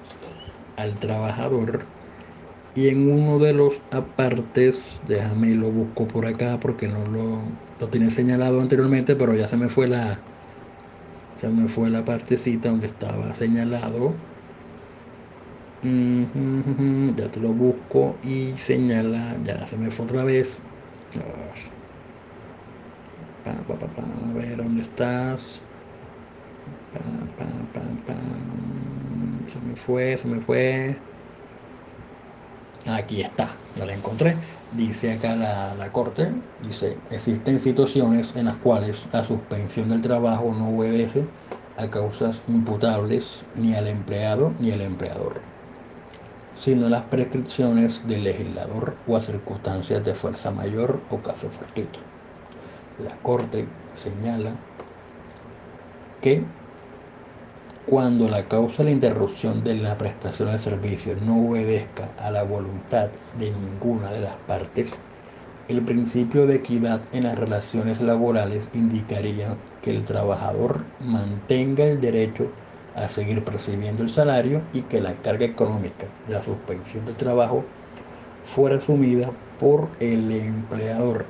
al 0.78 1.00
trabajador. 1.00 1.94
Y 2.74 2.90
en 2.90 3.12
uno 3.12 3.40
de 3.40 3.54
los 3.54 3.84
apartes, 3.92 5.00
déjame 5.04 5.56
lo 5.56 5.72
busco 5.72 6.08
por 6.08 6.28
acá 6.28 6.60
porque 6.62 6.88
no 6.90 7.06
lo, 7.06 7.62
lo 7.80 7.92
señalado 8.12 8.62
anteriormente, 8.62 9.16
pero 9.18 9.36
ya 9.36 9.50
se 9.50 9.58
me 9.58 9.70
fue 9.70 9.88
la, 9.90 10.28
se 11.36 11.50
me 11.50 11.68
fue 11.70 11.90
la 11.90 12.04
partecita 12.06 12.70
donde 12.70 12.88
estaba 12.88 13.34
señalado 13.36 14.26
ya 15.84 17.30
te 17.32 17.40
lo 17.40 17.54
busco 17.54 18.16
y 18.24 18.58
señala, 18.58 19.38
ya 19.44 19.66
se 19.68 19.78
me 19.78 19.92
fue 19.92 20.06
otra 20.06 20.24
vez. 20.24 20.60
a 23.46 24.34
ver 24.34 24.58
dónde 24.58 24.84
estás. 24.84 25.62
se 29.48 29.60
me 29.62 29.76
fue, 29.76 30.18
se 30.18 30.28
me 30.28 30.42
fue. 30.42 30.98
Aquí 32.88 33.22
está, 33.22 33.50
ya 33.76 33.86
la 33.86 33.94
encontré. 33.94 34.36
Dice 34.72 35.14
acá 35.14 35.36
la, 35.36 35.76
la 35.76 35.92
corte, 35.92 36.32
dice, 36.64 36.98
existen 37.12 37.60
situaciones 37.60 38.36
en 38.36 38.46
las 38.46 38.56
cuales 38.58 39.06
la 39.14 39.24
suspensión 39.24 39.90
del 39.90 40.02
trabajo 40.02 40.54
no 40.54 40.70
obedece 40.70 41.24
a 41.78 41.90
causas 41.90 42.44
imputables 42.48 43.46
ni 43.56 43.76
al 43.76 43.88
empleado 43.88 44.54
ni 44.60 44.72
al 44.72 44.82
empleador 44.82 45.57
sino 46.58 46.90
las 46.90 47.04
prescripciones 47.04 48.08
del 48.08 48.24
legislador 48.24 48.98
o 49.06 49.16
a 49.16 49.22
circunstancias 49.22 50.04
de 50.04 50.16
fuerza 50.16 50.52
mayor 50.52 51.06
o 51.10 51.22
caso 51.22 51.52
fortuito. 51.52 52.00
La 52.98 53.16
Corte 53.22 53.68
señala 53.94 54.56
que 56.20 56.44
cuando 57.86 58.28
la 58.28 58.48
causa 58.48 58.84
de 58.84 58.86
la 58.86 58.96
interrupción 58.96 59.64
de 59.64 59.76
la 59.76 59.98
prestación 60.00 60.50
del 60.50 60.60
servicio 60.60 61.16
no 61.16 61.48
obedezca 61.48 62.16
a 62.18 62.32
la 62.32 62.42
voluntad 62.44 63.12
de 63.32 63.52
ninguna 63.52 64.12
de 64.12 64.22
las 64.22 64.38
partes, 64.38 65.04
el 65.68 65.86
principio 65.86 66.48
de 66.48 66.56
equidad 66.56 67.08
en 67.12 67.26
las 67.26 67.38
relaciones 67.38 68.02
laborales 68.02 68.70
indicaría 68.74 69.58
que 69.82 69.92
el 69.92 70.06
trabajador 70.06 70.88
mantenga 71.00 71.86
el 71.86 72.02
derecho 72.02 72.56
a 72.98 73.10
seguir 73.10 73.44
percibiendo 73.46 74.04
el 74.04 74.10
salario 74.10 74.64
y 74.74 74.82
que 74.82 75.00
la 75.00 75.14
carga 75.14 75.46
económica 75.46 76.08
de 76.28 76.34
la 76.34 76.42
suspensión 76.42 77.06
del 77.06 77.16
trabajo 77.16 77.64
fuera 78.42 78.78
asumida 78.78 79.32
por 79.60 79.90
el 80.00 80.32
empleador. 80.32 81.26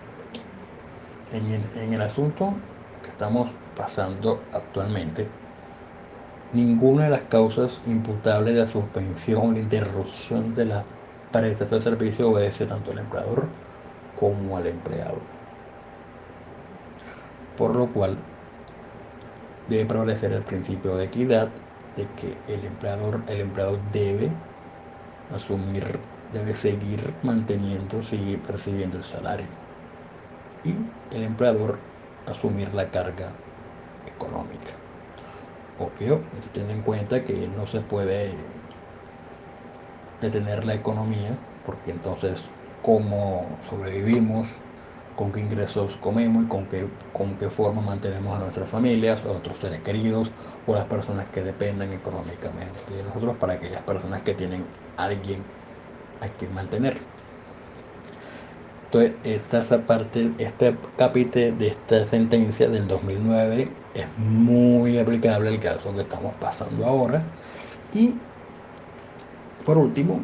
En 1.33 1.93
el, 1.93 2.01
asunto 2.01 2.53
que 3.03 3.09
estamos 3.09 3.51
pasando 3.75 4.41
actualmente, 4.53 5.27
ninguna 6.53 7.03
de 7.03 7.09
las 7.09 7.23
causas 7.23 7.81
imputables 7.85 8.53
de 8.53 8.61
la 8.61 8.67
suspensión 8.67 9.49
o 9.49 9.51
la 9.51 9.59
interrupción 9.59 10.55
de 10.55 10.65
la 10.65 10.85
prestación 11.33 11.79
de 11.79 11.83
servicio 11.83 12.29
obedece 12.29 12.65
tanto 12.65 12.91
al 12.91 12.99
empleador 12.99 13.45
como 14.17 14.55
al 14.55 14.67
empleado. 14.67 15.19
Por 17.57 17.75
lo 17.75 17.87
cual, 17.91 18.17
debe 19.69 19.85
prevalecer 19.85 20.31
el 20.33 20.43
principio 20.43 20.95
de 20.95 21.05
equidad 21.05 21.49
de 21.95 22.07
que 22.15 22.37
el 22.53 22.63
empleador, 22.63 23.23
el 23.27 23.41
empleado 23.41 23.79
debe 23.91 24.29
asumir, 25.33 25.99
debe 26.33 26.55
seguir 26.55 27.13
manteniendo, 27.23 28.03
seguir 28.03 28.39
percibiendo 28.41 28.97
el 28.97 29.03
salario. 29.03 29.47
Y 30.63 30.75
el 31.15 31.23
empleador 31.23 31.79
asumir 32.27 32.73
la 32.73 32.89
carga 32.89 33.31
económica. 34.05 34.71
Obvio, 35.79 36.21
ten 36.53 36.69
en 36.69 36.81
cuenta 36.81 37.23
que 37.23 37.47
no 37.47 37.67
se 37.67 37.81
puede 37.81 38.33
detener 40.21 40.65
la 40.65 40.73
economía, 40.73 41.37
porque 41.65 41.91
entonces 41.91 42.49
cómo 42.81 43.59
sobrevivimos, 43.69 44.47
con 45.17 45.31
qué 45.31 45.41
ingresos 45.41 45.97
comemos 45.97 46.45
y 46.45 46.47
con 46.47 46.67
qué, 46.67 46.87
con 47.11 47.37
qué 47.37 47.49
forma 47.49 47.81
mantenemos 47.81 48.37
a 48.37 48.39
nuestras 48.39 48.69
familias, 48.69 49.25
a 49.25 49.29
nuestros 49.29 49.57
seres 49.57 49.81
queridos 49.81 50.31
o 50.67 50.75
las 50.75 50.85
personas 50.85 51.25
que 51.29 51.43
dependen 51.43 51.91
económicamente 51.91 52.93
de 52.95 53.03
nosotros 53.03 53.35
para 53.37 53.53
aquellas 53.53 53.81
personas 53.81 54.21
que 54.21 54.35
tienen 54.35 54.63
alguien 54.95 55.41
a 56.21 56.27
quien 56.27 56.53
mantener. 56.53 56.99
Entonces, 58.85 59.15
esta 59.23 59.85
parte, 59.85 60.31
este 60.37 60.77
capítulo 60.95 61.51
de 61.57 61.69
esta 61.69 62.07
sentencia 62.07 62.69
del 62.69 62.87
2009 62.87 63.69
es 63.95 64.05
muy 64.17 64.99
aplicable 64.99 65.49
al 65.49 65.59
caso 65.59 65.93
que 65.93 66.01
estamos 66.01 66.33
pasando 66.39 66.85
ahora. 66.85 67.23
Y 67.91 68.13
por 69.65 69.77
último, 69.77 70.21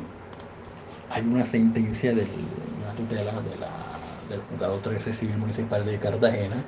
hay 1.09 1.23
una 1.23 1.45
sentencia 1.45 2.13
de 2.13 2.25
la 2.85 2.93
tutela 2.93 3.31
de 3.41 3.55
la 3.57 3.82
del 4.29 4.41
juzgado 4.41 4.79
13 4.79 5.13
civil 5.13 5.37
municipal 5.37 5.85
de 5.85 5.99
Cartagena 5.99 6.63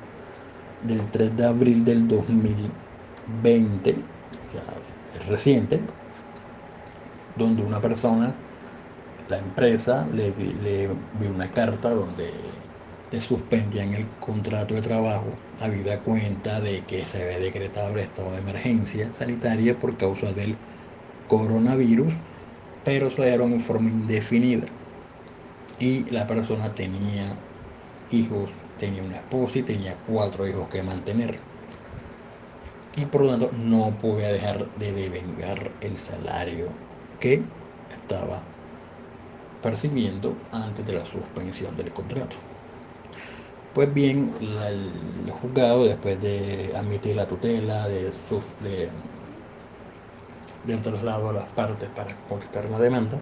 del 0.82 1.10
3 1.10 1.36
de 1.36 1.46
abril 1.46 1.84
del 1.84 2.08
2020, 2.08 4.06
o 4.46 4.50
sea, 4.50 4.62
es 5.16 5.26
reciente, 5.28 5.86
donde 7.36 7.64
una 7.64 7.82
persona, 7.82 8.36
la 9.28 9.40
empresa, 9.40 10.08
le, 10.08 10.34
le 10.36 10.90
una 11.28 11.52
carta 11.54 11.90
donde 11.90 12.32
le 13.12 13.22
suspendían 13.22 13.94
el 13.94 14.18
contrato 14.20 14.74
de 14.76 14.82
trabajo 14.82 15.40
habida 15.60 16.04
cuenta 16.04 16.60
de 16.62 16.86
que 16.86 17.06
se 17.06 17.24
había 17.24 17.40
decretado 17.40 17.94
el 17.94 18.00
estado 18.00 18.34
de 18.34 18.40
emergencia 18.40 19.14
sanitaria 19.14 19.80
por 19.80 19.98
causa 19.98 20.34
del 20.34 20.60
coronavirus 21.28 22.16
pero 22.84 23.10
se 23.12 23.24
dieron 23.26 23.54
en 23.54 23.62
forma 23.62 23.90
indefinida. 23.90 24.68
Y 25.80 26.10
la 26.10 26.26
persona 26.28 26.74
tenía 26.74 27.36
hijos, 28.12 28.52
tenía 28.80 29.04
una 29.04 29.18
esposa 29.18 29.60
y 29.60 29.64
tenía 29.64 29.96
cuatro 30.08 30.48
hijos 30.48 30.70
que 30.70 30.84
mantener. 30.84 31.40
Y 32.96 33.06
por 33.06 33.22
lo 33.22 33.30
tanto 33.32 33.52
no 33.52 33.98
podía 34.00 34.32
dejar 34.32 34.74
de 34.76 34.94
devengar 34.94 35.72
el 35.82 35.98
salario 35.98 36.70
que 37.20 37.44
estaba 37.90 38.42
percibiendo 39.62 40.36
antes 40.52 40.86
de 40.86 40.94
la 40.94 41.06
suspensión 41.06 41.76
del 41.76 41.92
contrato. 41.92 42.36
Pues 43.74 43.94
bien, 43.94 44.34
el, 44.40 45.30
juzgado, 45.42 45.84
después 45.84 46.22
de 46.22 46.72
admitir 46.76 47.16
la 47.18 47.28
tutela, 47.28 47.90
de, 47.90 48.12
de, 50.64 50.78
traslado 50.78 51.30
a 51.30 51.34
las 51.34 51.50
partes 51.50 51.90
para 51.90 52.16
contestar 52.30 52.68
una 52.68 52.80
demanda, 52.80 53.20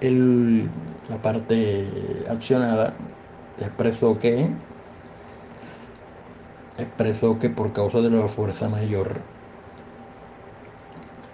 el, 0.00 1.00
la 1.08 1.22
parte 1.22 2.24
accionada 2.28 2.98
expresó 3.56 4.18
que 4.18 4.64
expresó 6.76 7.38
que 7.38 7.50
por 7.50 7.72
causa 7.74 8.00
de 8.00 8.08
la 8.10 8.28
fuerza 8.28 8.68
mayor 8.70 9.30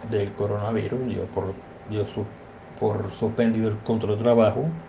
del 0.02 0.34
coronavirus 0.34 1.06
dio 1.06 1.30
por, 1.30 1.64
dio 1.84 2.06
su, 2.06 2.38
por 2.74 3.12
suspendido 3.12 3.68
el 3.68 3.82
control 3.82 4.16
de 4.18 4.22
trabajo 4.22 4.82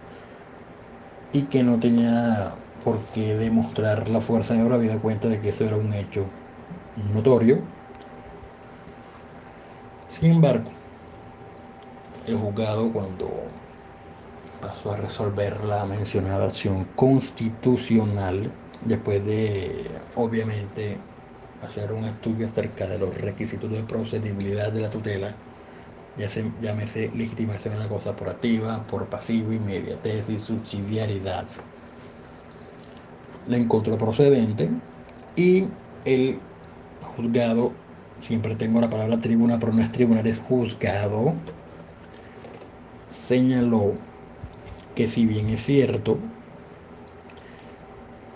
y 1.31 1.49
que 1.49 1.63
no 1.63 1.79
tenía 1.79 2.65
por 2.81 3.11
qué 3.11 3.35
demostrar 3.35 4.09
la 4.09 4.21
fuerza 4.21 4.53
mayor 4.55 4.73
habida 4.73 5.01
cuenta 5.01 5.27
de 5.29 5.41
que 5.41 5.49
eso 5.49 5.65
era 5.65 5.77
un 5.77 5.93
hecho 5.93 6.37
notorio. 6.95 7.73
Sin 10.07 10.31
embargo, 10.31 10.79
el 12.25 12.35
juzgado 12.37 12.91
cuando 12.91 13.62
pasó 14.63 14.93
a 14.93 14.97
resolver 14.97 15.63
la 15.65 15.85
mencionada 15.85 16.45
acción 16.45 16.85
constitucional, 16.95 18.49
después 18.85 19.23
de 19.25 19.91
obviamente 20.15 20.97
hacer 21.61 21.91
un 21.91 22.05
estudio 22.05 22.45
acerca 22.45 22.87
de 22.87 22.97
los 22.97 23.15
requisitos 23.15 23.69
de 23.69 23.83
procedibilidad 23.83 24.71
de 24.71 24.81
la 24.81 24.89
tutela, 24.89 25.35
ya 26.17 26.29
se, 26.29 26.49
llámese 26.61 27.11
legitimación 27.13 27.73
de 27.73 27.81
la 27.81 27.89
cosa 27.89 28.15
por 28.15 28.29
activa, 28.29 28.85
por 28.87 29.07
pasiva, 29.07 29.53
inmediatez 29.53 30.29
y 30.29 30.39
subsidiariedad. 30.39 31.45
La 33.47 33.57
encontró 33.57 33.97
procedente 33.97 34.69
y 35.35 35.65
el 36.05 36.39
juzgado, 37.01 37.73
siempre 38.21 38.55
tengo 38.55 38.79
la 38.79 38.89
palabra 38.89 39.19
tribuna, 39.19 39.59
pero 39.59 39.73
no 39.73 39.81
es 39.81 39.91
tribunal, 39.91 40.25
es 40.25 40.39
juzgado, 40.39 41.33
señaló 43.09 43.93
que 44.95 45.07
si 45.07 45.25
bien 45.25 45.49
es 45.49 45.63
cierto 45.65 46.17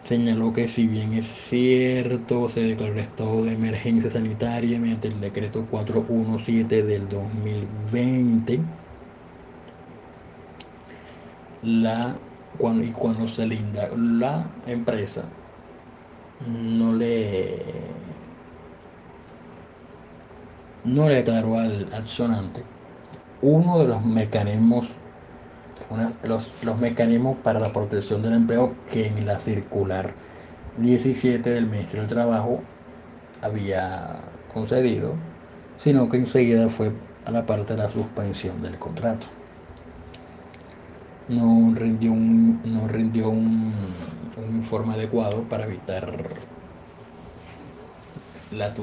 señaló 0.08 0.54
que 0.54 0.70
si 0.70 0.88
bien 0.88 1.14
es 1.14 1.26
cierto, 1.26 2.48
se 2.48 2.62
declaró 2.62 2.98
estado 2.98 3.44
de 3.44 3.54
emergencia 3.54 4.10
sanitaria 4.10 4.80
mediante 4.80 5.10
el 5.10 5.20
decreto 5.20 5.66
417 5.70 6.84
del 6.84 7.10
2020, 7.10 8.62
la, 11.64 12.16
cuando, 12.58 12.86
y 12.86 12.92
cuando 12.92 13.28
se 13.28 13.48
linda, 13.48 13.90
la 13.98 14.50
empresa 14.66 15.26
no 16.48 16.94
le 16.94 17.58
no 20.86 21.10
le 21.10 21.16
declaró 21.16 21.58
al, 21.58 22.08
sonante 22.08 22.64
uno 23.42 23.80
de 23.80 23.88
los 23.88 24.06
mecanismos 24.06 24.92
los, 26.24 26.63
los, 26.63 26.77
mecanismos 26.77 27.38
para 27.44 27.60
la 27.60 27.72
protección 27.72 28.22
del 28.22 28.34
empleo 28.34 28.75
que 28.91 29.08
en 29.08 29.25
la 29.25 29.39
circular 29.39 30.13
17 30.78 31.50
del 31.50 31.65
Ministerio 31.65 32.02
del 32.02 32.10
Trabajo 32.10 32.62
había 33.41 34.15
concedido, 34.54 35.15
sino 35.78 36.10
que 36.10 36.17
enseguida 36.17 36.69
fue 36.69 36.91
a 37.26 37.32
la 37.32 37.45
parte 37.45 37.73
de 37.76 37.84
la 37.84 37.89
suspensión 37.89 38.62
del 38.62 38.78
contrato. 38.78 39.28
No 41.30 41.73
rindió 41.76 42.12
un, 42.12 42.62
no 42.63 42.88
rindió 42.88 43.30
un, 43.30 43.73
informe 44.52 44.93
adecuado 44.93 45.43
para 45.43 45.65
evitar 45.65 46.23
la 48.52 48.73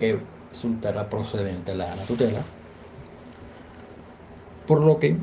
que 0.00 0.18
resultara 0.52 1.08
procedente 1.10 1.74
la, 1.74 1.94
la 1.94 2.02
tutela, 2.04 2.40
por 4.66 4.84
lo 4.84 4.98
que 4.98 5.16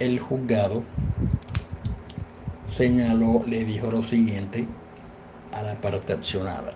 el 0.00 0.18
juzgado 0.18 0.84
señaló, 2.66 3.44
le 3.46 3.64
dijo 3.64 3.90
lo 3.90 4.02
siguiente 4.02 4.76
a 5.52 5.62
la 5.62 5.80
parte 5.80 6.12
accionada, 6.12 6.72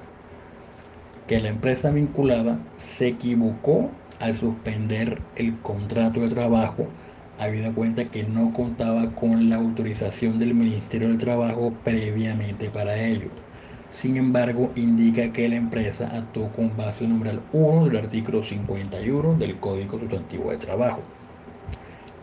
que 1.26 1.40
la 1.40 1.48
empresa 1.48 1.90
vinculada 1.90 2.70
se 2.76 3.08
equivocó 3.08 4.04
al 4.20 4.36
suspender 4.36 5.30
el 5.36 5.60
contrato 5.62 6.20
de 6.20 6.28
trabajo, 6.28 6.86
habida 7.38 7.74
cuenta 7.74 8.10
que 8.10 8.24
no 8.24 8.52
contaba 8.52 9.14
con 9.14 9.48
la 9.48 9.56
autorización 9.56 10.38
del 10.38 10.54
Ministerio 10.54 11.08
del 11.08 11.18
Trabajo 11.18 11.82
previamente 11.84 12.70
para 12.70 12.98
ello. 13.04 13.30
Sin 13.90 14.16
embargo, 14.16 14.72
indica 14.76 15.32
que 15.32 15.48
la 15.48 15.56
empresa 15.56 16.08
actuó 16.16 16.52
con 16.52 16.76
base 16.76 17.06
numeral 17.08 17.48
1 17.52 17.86
del 17.86 17.96
artículo 17.96 18.42
51 18.42 19.36
del 19.36 19.58
Código 19.60 19.98
Sustantivo 19.98 20.50
de 20.50 20.58
Trabajo 20.58 21.17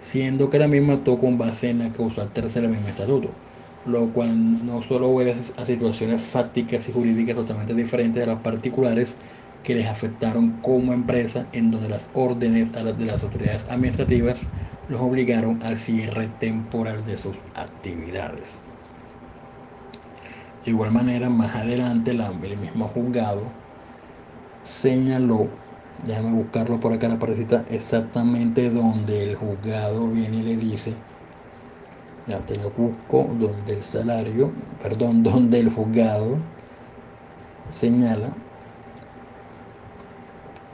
siendo 0.05 0.49
que 0.49 0.59
la 0.59 0.67
misma 0.67 0.93
actuó 0.93 1.19
con 1.19 1.37
base 1.37 1.69
en 1.69 1.79
la 1.79 1.91
causa 1.91 2.31
tercera 2.33 2.63
del 2.67 2.75
mismo 2.75 2.89
estatuto, 2.89 3.41
lo 3.83 4.13
cual 4.13 4.65
no 4.65 4.81
solo 4.83 5.09
obedece 5.09 5.53
a 5.57 5.65
situaciones 5.65 6.21
fácticas 6.23 6.87
y 6.87 6.91
jurídicas 6.93 7.35
totalmente 7.35 7.73
diferentes 7.73 8.19
de 8.21 8.27
las 8.27 8.41
particulares 8.41 9.17
que 9.63 9.75
les 9.75 9.87
afectaron 9.87 10.61
como 10.61 10.93
empresa, 10.93 11.49
en 11.53 11.71
donde 11.71 11.89
las 11.89 12.09
órdenes 12.13 12.71
de 12.71 13.05
las 13.05 13.23
autoridades 13.23 13.65
administrativas 13.69 14.49
los 14.87 15.01
obligaron 15.01 15.59
al 15.63 15.77
cierre 15.79 16.29
temporal 16.29 17.03
de 17.05 17.17
sus 17.17 17.43
actividades. 17.55 18.61
De 20.63 20.71
igual 20.71 20.91
manera, 20.91 21.29
más 21.29 21.55
adelante, 21.55 22.11
el 22.11 22.57
mismo 22.57 22.87
juzgado 22.89 23.61
señaló 24.61 25.64
Déjame 25.97 26.31
buscarlo 26.33 26.79
por 26.79 26.93
acá 26.93 27.07
la 27.07 27.19
parecita 27.19 27.65
exactamente 27.67 28.69
donde 28.69 29.23
el 29.23 29.35
juzgado 29.35 30.09
viene 30.11 30.37
y 30.37 30.43
le 30.43 30.57
dice, 30.57 31.07
ya 32.25 32.45
te 32.45 32.57
lo 32.57 32.71
busco, 32.71 33.35
donde 33.35 33.73
el 33.73 33.83
salario, 33.83 34.67
perdón, 34.77 35.23
donde 35.23 35.59
el 35.59 35.69
juzgado 35.69 36.51
señala 37.67 38.45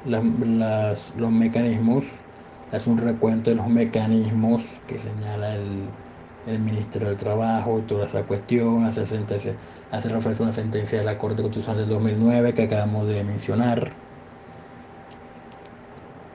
los 0.04 1.32
mecanismos, 1.32 2.26
hace 2.70 2.90
un 2.90 2.98
recuento 2.98 3.50
de 3.52 3.56
los 3.58 3.68
mecanismos 3.68 4.82
que 4.88 4.98
señala 5.00 5.56
el, 5.56 6.00
el 6.46 6.60
Ministerio 6.60 7.10
del 7.10 7.18
Trabajo 7.18 7.80
y 7.80 7.86
toda 7.86 8.08
esa 8.08 8.26
cuestión, 8.26 8.86
hace, 8.86 9.06
sentencia, 9.06 9.60
hace 9.90 10.10
referencia 10.10 10.44
a 10.46 10.48
una 10.50 10.54
sentencia 10.54 10.98
de 11.00 11.06
la 11.06 11.18
Corte 11.18 11.42
Constitucional 11.44 11.78
del 11.82 11.90
2009 11.90 12.54
que 12.56 12.64
acabamos 12.64 13.08
de 13.08 13.24
mencionar 13.24 14.02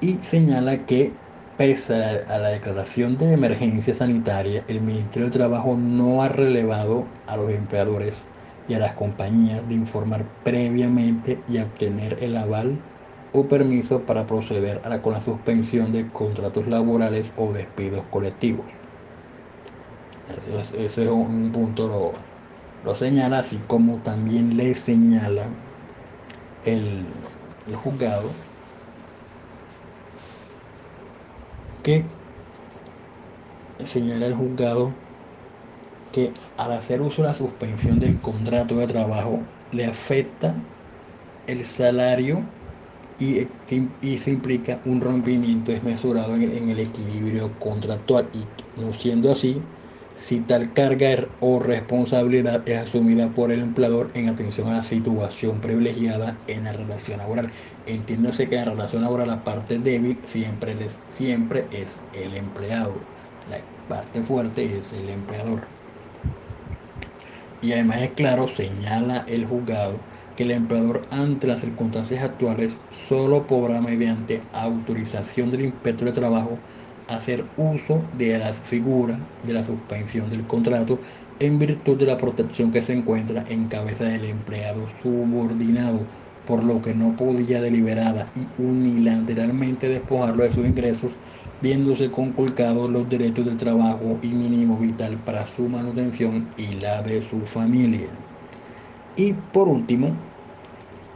y 0.07 0.23
señala 0.23 0.87
que 0.87 1.21
pese 1.57 1.95
a 2.29 2.39
la 2.39 2.51
declaración 2.51 3.17
de 3.17 3.33
emergencia 3.33 3.93
sanitaria, 3.95 4.65
el 4.69 4.81
Ministerio 4.81 5.25
del 5.29 5.33
Trabajo 5.33 5.77
no 5.77 6.23
ha 6.23 6.29
relevado 6.29 7.19
a 7.27 7.37
los 7.37 7.51
empleadores 7.51 8.29
y 8.69 8.75
a 8.75 8.79
las 8.79 8.95
compañías 8.95 9.67
de 9.67 9.75
informar 9.75 10.33
previamente 10.45 11.45
y 11.49 11.59
obtener 11.59 12.19
el 12.23 12.37
aval 12.37 12.89
o 13.33 13.49
permiso 13.49 14.07
para 14.07 14.27
proceder 14.27 14.81
con 15.03 15.13
la 15.15 15.23
suspensión 15.23 15.91
de 15.93 16.13
contratos 16.13 16.69
laborales 16.69 17.33
o 17.37 17.53
despidos 17.53 18.07
colectivos. 18.07 18.67
Ese 20.27 21.03
es 21.05 21.09
un 21.11 21.51
punto, 21.53 21.89
lo, 21.89 22.29
lo 22.83 22.95
señala, 22.95 23.41
así 23.41 23.65
como 23.67 24.03
también 24.03 24.57
le 24.57 24.75
señala 24.77 25.61
el, 26.63 27.07
el 27.67 27.77
juzgado 27.77 28.46
que 31.87 31.95
señala 33.87 34.27
el 34.27 34.35
juzgado 34.35 35.07
que 36.11 36.35
al 36.57 36.73
hacer 36.73 37.03
uso 37.03 37.23
de 37.23 37.29
la 37.29 37.35
suspensión 37.35 37.99
del 37.99 38.21
contrato 38.21 38.77
de 38.77 38.87
trabajo 38.87 39.47
le 39.71 39.85
afecta 39.87 40.69
el 41.47 41.65
salario 41.67 42.57
y, 43.19 43.41
y 44.01 44.19
se 44.21 44.33
implica 44.33 44.83
un 44.87 45.01
rompimiento 45.01 45.73
desmesurado 45.73 46.37
en 46.37 46.43
en 46.53 46.71
el 46.71 46.81
equilibrio 46.81 47.59
contractual. 47.59 48.31
Y 48.35 48.55
no 48.77 48.93
siendo 48.95 49.33
así 49.33 49.76
si 50.17 50.41
tal 50.43 50.73
carga 50.73 51.31
o 51.41 51.61
responsabilidad 51.61 52.69
es 52.69 52.79
asumida 52.79 53.35
por 53.35 53.53
el 53.53 53.61
empleador 53.61 54.11
en 54.15 54.29
atención 54.29 54.69
a 54.69 54.79
la 54.79 54.83
situación 54.83 55.61
privilegiada 55.61 56.43
en 56.49 56.65
la 56.65 56.73
relación 56.73 57.19
laboral. 57.19 57.53
Entiéndase 57.85 58.49
que 58.49 58.57
en 58.57 58.65
la 58.67 58.71
relación 58.73 59.03
laboral 59.03 59.29
la 59.29 59.45
parte 59.45 59.79
débil 59.79 60.23
siempre, 60.27 60.77
siempre 61.09 61.69
es 61.73 62.07
el 62.13 62.35
empleado, 62.35 63.11
la 63.45 63.59
parte 63.87 64.25
fuerte 64.25 64.79
es 64.79 64.93
el 64.93 65.09
empleador. 65.11 65.75
Y 67.61 67.73
además 67.73 68.03
es 68.03 68.13
claro, 68.15 68.49
señala 68.49 69.25
el 69.29 69.47
juzgado, 69.47 70.07
que 70.35 70.45
el 70.45 70.51
empleador 70.53 71.09
ante 71.11 71.47
las 71.47 71.61
circunstancias 71.63 72.23
actuales 72.23 72.83
solo 72.91 73.47
podrá 73.47 73.81
mediante 73.81 74.49
autorización 74.53 75.51
del 75.51 75.63
inspector 75.63 76.07
de 76.09 76.13
trabajo 76.13 76.65
hacer 77.09 77.45
uso 77.57 78.03
de 78.19 78.39
la 78.39 78.53
figura 78.53 79.19
de 79.45 79.53
la 79.53 79.65
suspensión 79.65 80.29
del 80.31 80.47
contrato 80.47 80.99
en 81.39 81.59
virtud 81.59 81.97
de 81.97 82.07
la 82.07 82.17
protección 82.17 82.73
que 82.73 82.83
se 82.83 82.95
encuentra 82.95 83.45
en 83.49 83.69
cabeza 83.69 84.05
del 84.05 84.25
empleado 84.25 84.87
subordinado, 85.03 86.01
por 86.47 86.65
lo 86.65 86.81
que 86.81 86.95
no 86.95 87.15
podía 87.17 87.61
deliberada 87.61 88.29
y 88.35 88.63
unilateralmente 88.63 89.89
despojarlo 89.89 90.45
de 90.45 90.53
sus 90.53 90.67
ingresos, 90.67 91.13
viéndose 91.61 92.11
conculcados 92.11 92.91
los 92.91 93.09
derechos 93.09 93.45
del 93.45 93.57
trabajo 93.57 94.19
y 94.23 94.29
mínimo 94.29 94.79
vital 94.79 95.19
para 95.19 95.47
su 95.47 95.69
manutención 95.69 96.49
y 96.57 96.75
la 96.77 97.03
de 97.03 97.23
su 97.23 97.41
familia. 97.41 98.09
Y 99.17 99.33
por 99.33 99.69
último, 99.69 100.11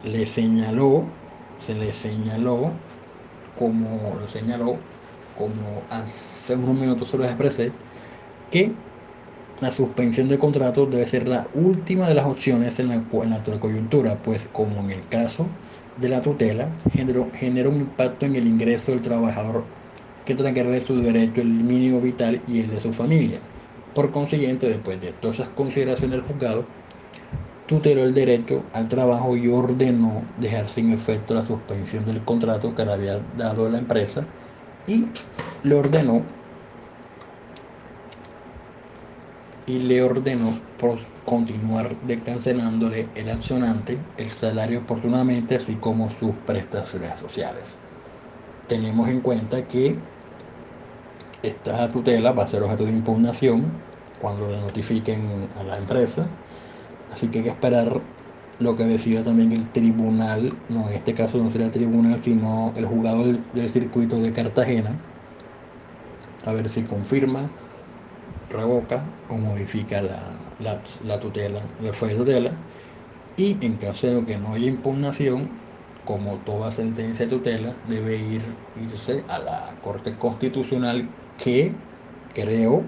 le 0.04 0.26
señaló, 0.26 1.04
se 1.58 1.74
le 1.74 1.92
señaló, 1.92 2.72
como 3.58 4.16
lo 4.18 4.28
señaló 4.28 4.78
como 5.34 5.86
hace 5.90 6.56
unos 6.56 6.76
minutos 6.76 7.10
se 7.10 7.18
los 7.18 7.26
expresé, 7.26 7.78
que 8.50 8.82
la 9.60 9.72
suspensión 9.72 10.28
de 10.28 10.38
contrato 10.38 10.86
debe 10.86 11.06
ser 11.06 11.28
la 11.28 11.50
última 11.52 12.08
de 12.08 12.14
las 12.14 12.26
opciones 12.26 12.78
en 12.78 12.88
la, 12.88 12.94
en 12.96 13.30
la 13.30 13.42
coyuntura, 13.60 14.22
pues 14.22 14.48
como 14.48 14.80
en 14.82 14.90
el 14.90 15.08
caso 15.08 15.58
de 15.96 16.08
la 16.08 16.20
tutela, 16.22 16.78
genera 16.90 17.68
un 17.68 17.76
impacto 17.80 18.26
en 18.26 18.36
el 18.36 18.46
ingreso 18.46 18.92
del 18.92 19.02
trabajador 19.02 19.70
que 20.24 20.34
de 20.34 20.80
su 20.80 20.96
derecho, 21.00 21.40
el 21.40 21.48
mínimo 21.64 22.00
vital 22.00 22.42
y 22.46 22.60
el 22.60 22.70
de 22.70 22.80
su 22.80 22.92
familia. 22.92 23.40
Por 23.92 24.12
consiguiente, 24.12 24.68
después 24.68 25.00
de 25.00 25.12
todas 25.12 25.38
esas 25.40 25.50
consideraciones 25.50 26.18
del 26.18 26.26
juzgado, 26.26 26.68
tuteló 27.66 28.04
el 28.04 28.14
derecho 28.14 28.68
al 28.72 28.88
trabajo 28.88 29.36
y 29.36 29.48
ordenó 29.48 30.26
dejar 30.36 30.68
sin 30.68 30.90
efecto 30.92 31.34
la 31.34 31.44
suspensión 31.44 32.04
del 32.04 32.24
contrato 32.24 32.74
que 32.74 32.84
le 32.84 32.92
había 32.92 33.20
dado 33.20 33.68
la 33.68 33.78
empresa 33.78 34.28
y 34.90 35.12
le 35.62 35.74
ordenó 35.76 36.24
y 39.66 39.78
le 39.78 40.02
ordenó 40.02 40.58
continuar 41.24 41.96
cancelándole 42.24 43.06
el 43.14 43.30
accionante 43.30 43.98
el 44.16 44.30
salario 44.30 44.80
oportunamente 44.80 45.54
así 45.54 45.76
como 45.76 46.10
sus 46.10 46.34
prestaciones 46.44 47.18
sociales. 47.18 47.62
Tenemos 48.66 49.08
en 49.08 49.20
cuenta 49.20 49.68
que 49.68 49.96
esta 51.42 51.88
tutela 51.88 52.32
va 52.32 52.44
a 52.44 52.48
ser 52.48 52.62
objeto 52.64 52.84
de 52.84 52.90
impugnación 52.90 53.62
cuando 54.20 54.48
le 54.48 54.60
notifiquen 54.60 55.48
a 55.56 55.62
la 55.62 55.78
empresa, 55.78 56.26
así 57.12 57.28
que 57.28 57.38
hay 57.38 57.44
que 57.44 57.50
esperar 57.50 58.00
lo 58.60 58.76
que 58.76 58.84
decida 58.84 59.24
también 59.24 59.52
el 59.52 59.66
tribunal, 59.72 60.52
no 60.68 60.88
en 60.90 60.96
este 60.96 61.14
caso 61.14 61.38
no 61.38 61.50
será 61.50 61.66
el 61.66 61.70
tribunal, 61.72 62.22
sino 62.22 62.72
el 62.76 62.84
jugador 62.84 63.38
del, 63.54 63.68
circuito 63.70 64.20
de 64.20 64.32
Cartagena, 64.34 64.94
a 66.44 66.52
ver 66.52 66.68
si 66.68 66.82
confirma, 66.82 67.40
revoca 68.50 69.02
o 69.30 69.36
modifica 69.36 70.02
la, 70.02 70.20
la, 70.58 71.20
tutela, 71.20 71.60
la 71.82 71.92
fue 71.94 72.14
tutela, 72.14 72.52
y 73.38 73.56
en 73.64 73.76
caso 73.76 74.06
de 74.08 74.26
que 74.26 74.36
no 74.36 74.52
haya 74.52 74.66
impugnación, 74.66 75.48
como 76.04 76.36
toda 76.38 76.70
sentencia 76.70 77.24
de 77.26 77.30
tutela, 77.30 77.74
debe 77.88 78.16
ir, 78.16 78.42
irse 78.76 79.24
a 79.28 79.38
la 79.38 79.74
Corte 79.80 80.18
Constitucional 80.18 81.08
que 81.38 81.72
creo 82.34 82.82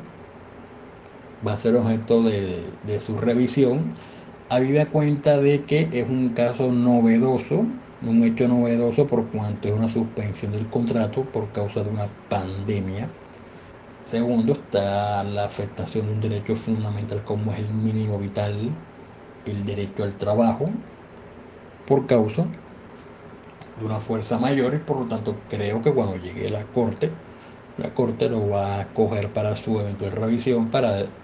va 1.47 1.55
a 1.55 1.59
ser 1.59 1.77
objeto 1.77 2.23
de 2.23 3.01
su 3.01 3.17
revisión 3.17 3.95
habida 4.53 4.91
cuenta 4.91 5.39
de 5.41 5.65
que 5.65 5.89
es 5.93 6.09
un 6.09 6.35
caso 6.35 6.71
novedoso, 6.73 7.65
un 8.03 8.23
hecho 8.23 8.49
novedoso 8.49 9.07
por 9.07 9.31
cuanto 9.31 9.69
es 9.69 9.75
una 9.75 9.89
suspensión 9.89 10.53
del 10.53 10.69
contrato 10.69 11.25
por 11.33 11.53
causa 11.53 11.83
de 11.83 11.89
una 11.91 12.07
pandemia. 12.29 13.09
Segundo, 14.05 14.53
está 14.53 15.25
la 15.25 15.47
afectación 15.47 16.07
de 16.07 16.13
un 16.13 16.21
derecho 16.21 16.57
fundamental 16.57 17.25
como 17.25 17.53
es 17.55 17.61
el 17.61 17.71
mínimo 17.73 18.19
vital, 18.19 18.85
el 19.47 19.65
derecho 19.65 20.05
al 20.05 20.19
trabajo, 20.19 20.85
por 21.87 22.07
causa 22.07 22.47
de 23.75 23.85
una 23.87 24.01
fuerza 24.01 24.39
mayor 24.39 24.75
y 24.75 24.79
por 24.79 25.01
lo 25.01 25.07
tanto 25.09 25.47
creo 25.49 25.83
que 25.83 25.93
cuando 25.95 26.17
llegue 26.17 26.51
la 26.51 26.71
Corte, 26.73 27.25
la 27.77 27.95
Corte 27.95 28.29
lo 28.29 28.49
va 28.49 28.81
a 28.81 28.93
coger 28.93 29.33
para 29.33 29.57
su 29.57 29.81
eventual 29.81 30.13
revisión 30.13 30.71
para 30.71 31.22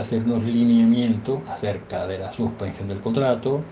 hacernos 0.00 0.42
lineamientos 0.44 1.40
acerca 1.48 2.06
de 2.06 2.18
la 2.18 2.32
suspensión 2.32 2.88
del 2.88 3.00
contrato, 3.00 3.62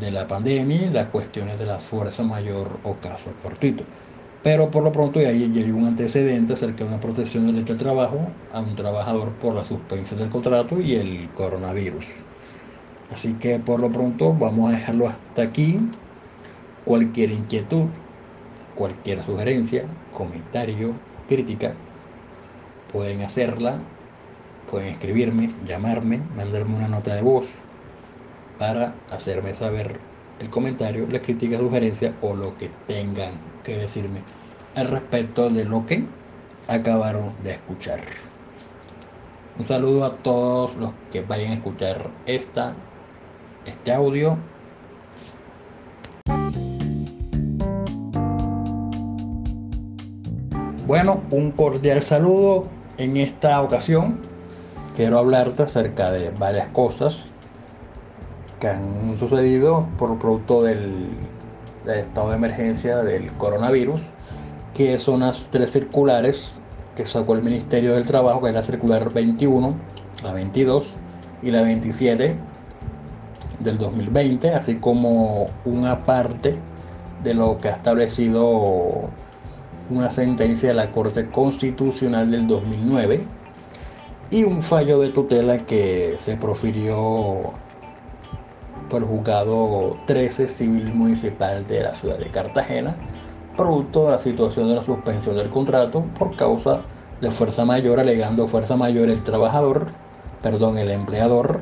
de 0.00 0.10
la 0.10 0.26
pandemia 0.26 0.82
y 0.82 0.90
las 0.90 1.08
cuestiones 1.08 1.58
de 1.58 1.66
la 1.66 1.78
fuerza 1.78 2.22
mayor 2.22 2.78
o 2.84 2.94
caso 2.94 3.32
fortuito. 3.42 3.84
Pero 4.42 4.70
por 4.70 4.82
lo 4.82 4.90
pronto 4.90 5.20
ya 5.20 5.28
hay, 5.28 5.44
hay, 5.44 5.70
un 5.70 5.86
antecedente 5.86 6.54
acerca 6.54 6.84
de 6.84 6.90
una 6.90 7.00
protección 7.00 7.46
del 7.46 7.56
derecho 7.56 7.74
al 7.74 7.78
trabajo 7.78 8.18
a 8.52 8.60
un 8.60 8.74
trabajador 8.74 9.32
por 9.34 9.54
la 9.54 9.62
suspensión 9.62 10.18
del 10.18 10.30
contrato 10.30 10.80
y 10.80 10.94
el 10.94 11.30
coronavirus. 11.34 12.06
Así 13.12 13.34
que 13.34 13.58
por 13.58 13.80
lo 13.80 13.92
pronto 13.92 14.32
vamos 14.32 14.70
a 14.70 14.76
dejarlo 14.76 15.08
hasta 15.08 15.42
aquí. 15.42 15.78
Cualquier 16.84 17.30
inquietud, 17.30 17.86
cualquier 18.74 19.22
sugerencia, 19.22 19.84
comentario, 20.12 20.94
crítica, 21.28 21.74
pueden 22.92 23.22
hacerla 23.22 23.78
pueden 24.72 24.88
escribirme, 24.88 25.54
llamarme, 25.66 26.22
mandarme 26.34 26.74
una 26.74 26.88
nota 26.88 27.14
de 27.14 27.20
voz 27.20 27.46
para 28.58 28.94
hacerme 29.10 29.52
saber 29.52 30.00
el 30.40 30.48
comentario, 30.48 31.06
la 31.10 31.20
crítica, 31.20 31.58
sugerencia 31.58 32.14
o 32.22 32.34
lo 32.34 32.56
que 32.56 32.70
tengan 32.86 33.34
que 33.62 33.76
decirme 33.76 34.22
al 34.74 34.88
respecto 34.88 35.50
de 35.50 35.66
lo 35.66 35.84
que 35.84 36.06
acabaron 36.68 37.34
de 37.44 37.52
escuchar. 37.52 38.00
Un 39.58 39.66
saludo 39.66 40.06
a 40.06 40.16
todos 40.16 40.74
los 40.76 40.92
que 41.12 41.20
vayan 41.20 41.50
a 41.50 41.54
escuchar 41.56 42.10
esta, 42.24 42.74
este 43.66 43.92
audio. 43.92 44.38
Bueno, 50.86 51.20
un 51.30 51.52
cordial 51.52 52.00
saludo 52.00 52.68
en 52.96 53.18
esta 53.18 53.60
ocasión 53.60 54.31
quiero 54.94 55.18
hablarte 55.18 55.62
acerca 55.62 56.10
de 56.10 56.30
varias 56.30 56.68
cosas 56.68 57.30
que 58.60 58.68
han 58.68 59.16
sucedido 59.18 59.86
por 59.98 60.18
producto 60.18 60.62
del, 60.62 61.08
estado 61.86 62.30
de 62.30 62.36
emergencia 62.36 62.98
del 62.98 63.32
coronavirus, 63.32 64.02
que 64.74 64.98
son 64.98 65.20
las 65.20 65.48
tres 65.50 65.72
circulares 65.72 66.52
que 66.96 67.06
sacó 67.06 67.34
el 67.34 67.42
Ministerio 67.42 67.94
del 67.94 68.06
Trabajo, 68.06 68.42
que 68.42 68.48
es 68.48 68.54
la 68.54 68.62
circular 68.62 69.12
21, 69.12 69.74
la 70.22 70.32
22 70.32 70.94
y 71.42 71.50
la 71.50 71.62
27 71.62 72.36
del 73.60 73.78
2020, 73.78 74.50
así 74.50 74.76
como 74.76 75.48
una 75.64 76.04
parte 76.04 76.56
de 77.24 77.34
lo 77.34 77.58
que 77.58 77.68
ha 77.68 77.72
establecido 77.72 79.10
una 79.90 80.10
sentencia 80.10 80.68
de 80.68 80.74
la 80.74 80.92
Corte 80.92 81.30
Constitucional 81.30 82.30
del 82.30 82.46
2009 82.46 83.41
y 84.32 84.44
un 84.44 84.62
fallo 84.62 84.98
de 84.98 85.10
tutela 85.10 85.58
que 85.58 86.16
se 86.22 86.38
profirió 86.38 87.52
por 88.88 89.02
el 89.02 89.08
juzgado 89.08 89.98
13 90.06 90.48
civil 90.48 90.94
municipal 90.94 91.66
de 91.66 91.82
la 91.82 91.94
ciudad 91.94 92.18
de 92.18 92.30
Cartagena, 92.30 92.96
producto 93.58 94.06
de 94.06 94.12
la 94.12 94.18
situación 94.18 94.68
de 94.68 94.76
la 94.76 94.82
suspensión 94.82 95.36
del 95.36 95.50
contrato 95.50 96.06
por 96.18 96.34
causa 96.34 96.80
de 97.20 97.30
fuerza 97.30 97.66
mayor, 97.66 98.00
alegando 98.00 98.48
fuerza 98.48 98.74
mayor 98.74 99.10
el 99.10 99.22
trabajador, 99.22 99.88
perdón, 100.42 100.78
el 100.78 100.90
empleador, 100.90 101.60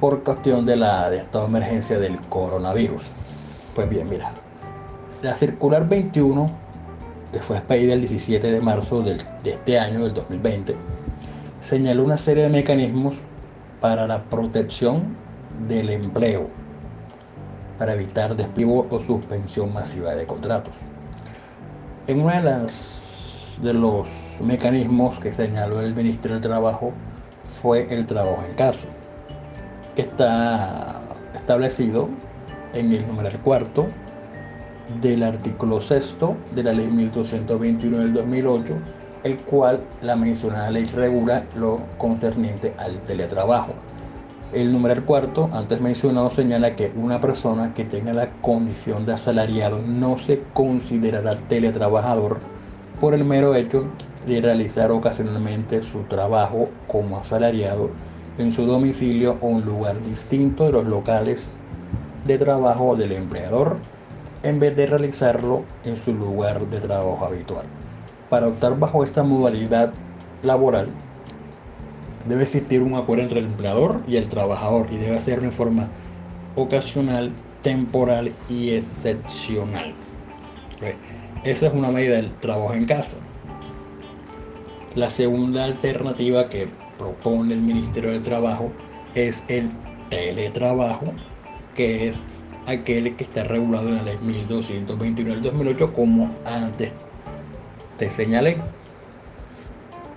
por 0.00 0.22
cuestión 0.24 0.64
de 0.64 0.76
la 0.76 1.10
de 1.10 1.18
estado 1.18 1.44
de 1.44 1.50
emergencia 1.50 1.98
del 1.98 2.18
coronavirus. 2.30 3.02
Pues 3.74 3.86
bien, 3.90 4.08
mira, 4.08 4.32
la 5.20 5.36
circular 5.36 5.86
21, 5.86 6.50
que 7.30 7.40
fue 7.40 7.58
expedida 7.58 7.92
el 7.92 8.00
17 8.00 8.52
de 8.52 8.60
marzo 8.62 9.02
de 9.02 9.18
este 9.44 9.78
año, 9.78 10.02
del 10.02 10.14
2020, 10.14 10.74
señaló 11.60 12.04
una 12.04 12.18
serie 12.18 12.44
de 12.44 12.48
mecanismos 12.50 13.16
para 13.80 14.06
la 14.06 14.22
protección 14.24 15.16
del 15.68 15.90
empleo, 15.90 16.48
para 17.78 17.94
evitar 17.94 18.36
despido 18.36 18.86
o 18.90 19.00
suspensión 19.00 19.72
masiva 19.72 20.14
de 20.14 20.26
contratos. 20.26 20.74
En 22.06 22.20
una 22.20 22.40
de 22.40 23.74
los 23.74 24.08
mecanismos 24.40 25.18
que 25.18 25.32
señaló 25.32 25.80
el 25.80 25.94
Ministerio 25.94 26.36
del 26.36 26.42
Trabajo 26.42 26.92
fue 27.50 27.86
el 27.90 28.06
trabajo 28.06 28.42
en 28.48 28.54
casa, 28.54 28.88
que 29.94 30.02
está 30.02 31.00
establecido 31.34 32.08
en 32.74 32.92
el 32.92 33.06
numeral 33.06 33.38
cuarto 33.40 33.86
del 35.00 35.22
artículo 35.22 35.80
sexto 35.80 36.36
de 36.54 36.62
la 36.62 36.72
ley 36.72 36.86
1221 36.88 37.98
del 37.98 38.12
2008, 38.12 38.74
el 39.26 39.38
cual 39.38 39.80
la 40.02 40.16
mencionada 40.16 40.70
ley 40.70 40.84
regula 40.84 41.44
lo 41.56 41.80
concerniente 41.98 42.74
al 42.78 43.00
teletrabajo. 43.02 43.72
El 44.52 44.72
numeral 44.72 45.04
cuarto, 45.04 45.50
antes 45.52 45.80
mencionado, 45.80 46.30
señala 46.30 46.76
que 46.76 46.92
una 46.94 47.20
persona 47.20 47.74
que 47.74 47.84
tenga 47.84 48.12
la 48.12 48.30
condición 48.40 49.04
de 49.04 49.14
asalariado 49.14 49.80
no 49.84 50.16
se 50.16 50.42
considerará 50.54 51.34
teletrabajador 51.48 52.38
por 53.00 53.14
el 53.14 53.24
mero 53.24 53.56
hecho 53.56 53.86
de 54.26 54.40
realizar 54.40 54.92
ocasionalmente 54.92 55.82
su 55.82 56.02
trabajo 56.04 56.68
como 56.86 57.18
asalariado 57.18 57.90
en 58.38 58.52
su 58.52 58.64
domicilio 58.64 59.36
o 59.40 59.48
un 59.48 59.64
lugar 59.64 60.00
distinto 60.04 60.64
de 60.64 60.72
los 60.72 60.86
locales 60.86 61.48
de 62.24 62.38
trabajo 62.38 62.94
del 62.94 63.12
empleador 63.12 63.78
en 64.42 64.60
vez 64.60 64.76
de 64.76 64.86
realizarlo 64.86 65.64
en 65.84 65.96
su 65.96 66.12
lugar 66.12 66.66
de 66.68 66.78
trabajo 66.78 67.24
habitual. 67.26 67.66
Para 68.30 68.48
optar 68.48 68.78
bajo 68.78 69.04
esta 69.04 69.22
modalidad 69.22 69.92
laboral, 70.42 70.88
debe 72.28 72.42
existir 72.42 72.82
un 72.82 72.94
acuerdo 72.94 73.22
entre 73.22 73.38
el 73.38 73.46
empleador 73.46 74.02
y 74.08 74.16
el 74.16 74.26
trabajador 74.26 74.88
y 74.90 74.96
debe 74.96 75.20
ser 75.20 75.44
en 75.44 75.52
forma 75.52 75.88
ocasional, 76.56 77.32
temporal 77.62 78.32
y 78.48 78.70
excepcional. 78.70 79.94
Esa 81.44 81.66
es 81.66 81.72
una 81.72 81.90
medida 81.90 82.16
del 82.16 82.32
trabajo 82.40 82.74
en 82.74 82.86
casa. 82.86 83.18
La 84.96 85.10
segunda 85.10 85.64
alternativa 85.64 86.48
que 86.48 86.68
propone 86.98 87.54
el 87.54 87.60
Ministerio 87.60 88.10
del 88.10 88.22
Trabajo 88.22 88.72
es 89.14 89.44
el 89.48 89.70
teletrabajo, 90.10 91.12
que 91.74 92.08
es 92.08 92.16
aquel 92.66 93.14
que 93.14 93.24
está 93.24 93.44
regulado 93.44 93.88
en 93.88 93.96
la 93.96 94.02
ley 94.02 94.18
1221 94.22 95.30
del 95.30 95.42
2008 95.42 95.92
como 95.92 96.34
antes 96.46 96.92
te 97.98 98.10
señalé 98.10 98.56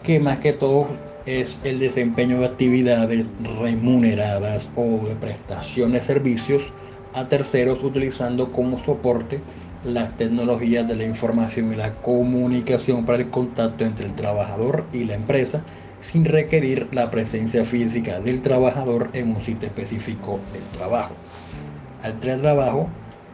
que 0.04 0.20
más 0.20 0.40
que 0.40 0.54
todo 0.54 0.88
es 1.26 1.60
el 1.64 1.80
desempeño 1.80 2.40
de 2.40 2.46
actividades 2.46 3.28
remuneradas 3.60 4.70
o 4.76 5.06
de 5.08 5.16
prestación 5.16 5.92
de 5.92 6.02
servicios 6.02 6.74
a 7.14 7.28
terceros 7.28 7.84
utilizando 7.84 8.52
como 8.52 8.80
soporte 8.80 9.40
las 9.84 10.16
tecnologías 10.18 10.88
de 10.88 10.96
la 10.96 11.06
información 11.06 11.74
y 11.74 11.76
la 11.76 11.94
comunicación 11.96 13.06
para 13.06 13.20
el 13.20 13.30
contacto 13.30 13.86
entre 13.86 14.06
el 14.06 14.16
trabajador 14.16 14.86
y 14.92 15.06
la 15.06 15.16
empresa 15.16 15.64
sin 16.02 16.26
requerir 16.26 16.88
la 16.92 17.12
presencia 17.12 17.64
física 17.64 18.20
del 18.20 18.42
trabajador 18.42 19.10
en 19.14 19.36
un 19.36 19.42
sitio 19.42 19.68
específico 19.68 20.40
del 20.54 20.64
trabajo. 20.78 21.14
Al 22.02 22.20
trabajo, 22.20 22.90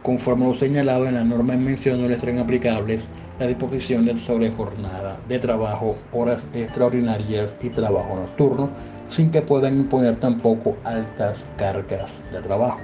conforme 0.06 0.46
lo 0.46 0.54
señalado 0.54 1.08
en 1.08 1.14
la 1.14 1.24
norma 1.24 1.54
en 1.54 1.64
mención, 1.64 2.00
no 2.00 2.06
le 2.06 2.16
serán 2.16 2.38
aplicables 2.38 3.08
las 3.40 3.48
disposiciones 3.48 4.20
sobre 4.20 4.52
jornada 4.52 5.18
de 5.26 5.40
trabajo, 5.40 5.96
horas 6.12 6.44
extraordinarias 6.54 7.56
y 7.60 7.70
trabajo 7.70 8.14
nocturno, 8.14 8.70
sin 9.08 9.32
que 9.32 9.42
puedan 9.42 9.76
imponer 9.76 10.14
tampoco 10.14 10.76
altas 10.84 11.44
cargas 11.56 12.22
de 12.30 12.40
trabajo. 12.40 12.78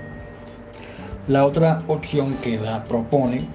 La 1.29 1.45
otra 1.45 1.85
opción 1.87 2.35
que 2.43 2.59
da, 2.59 2.83
propone 2.83 3.47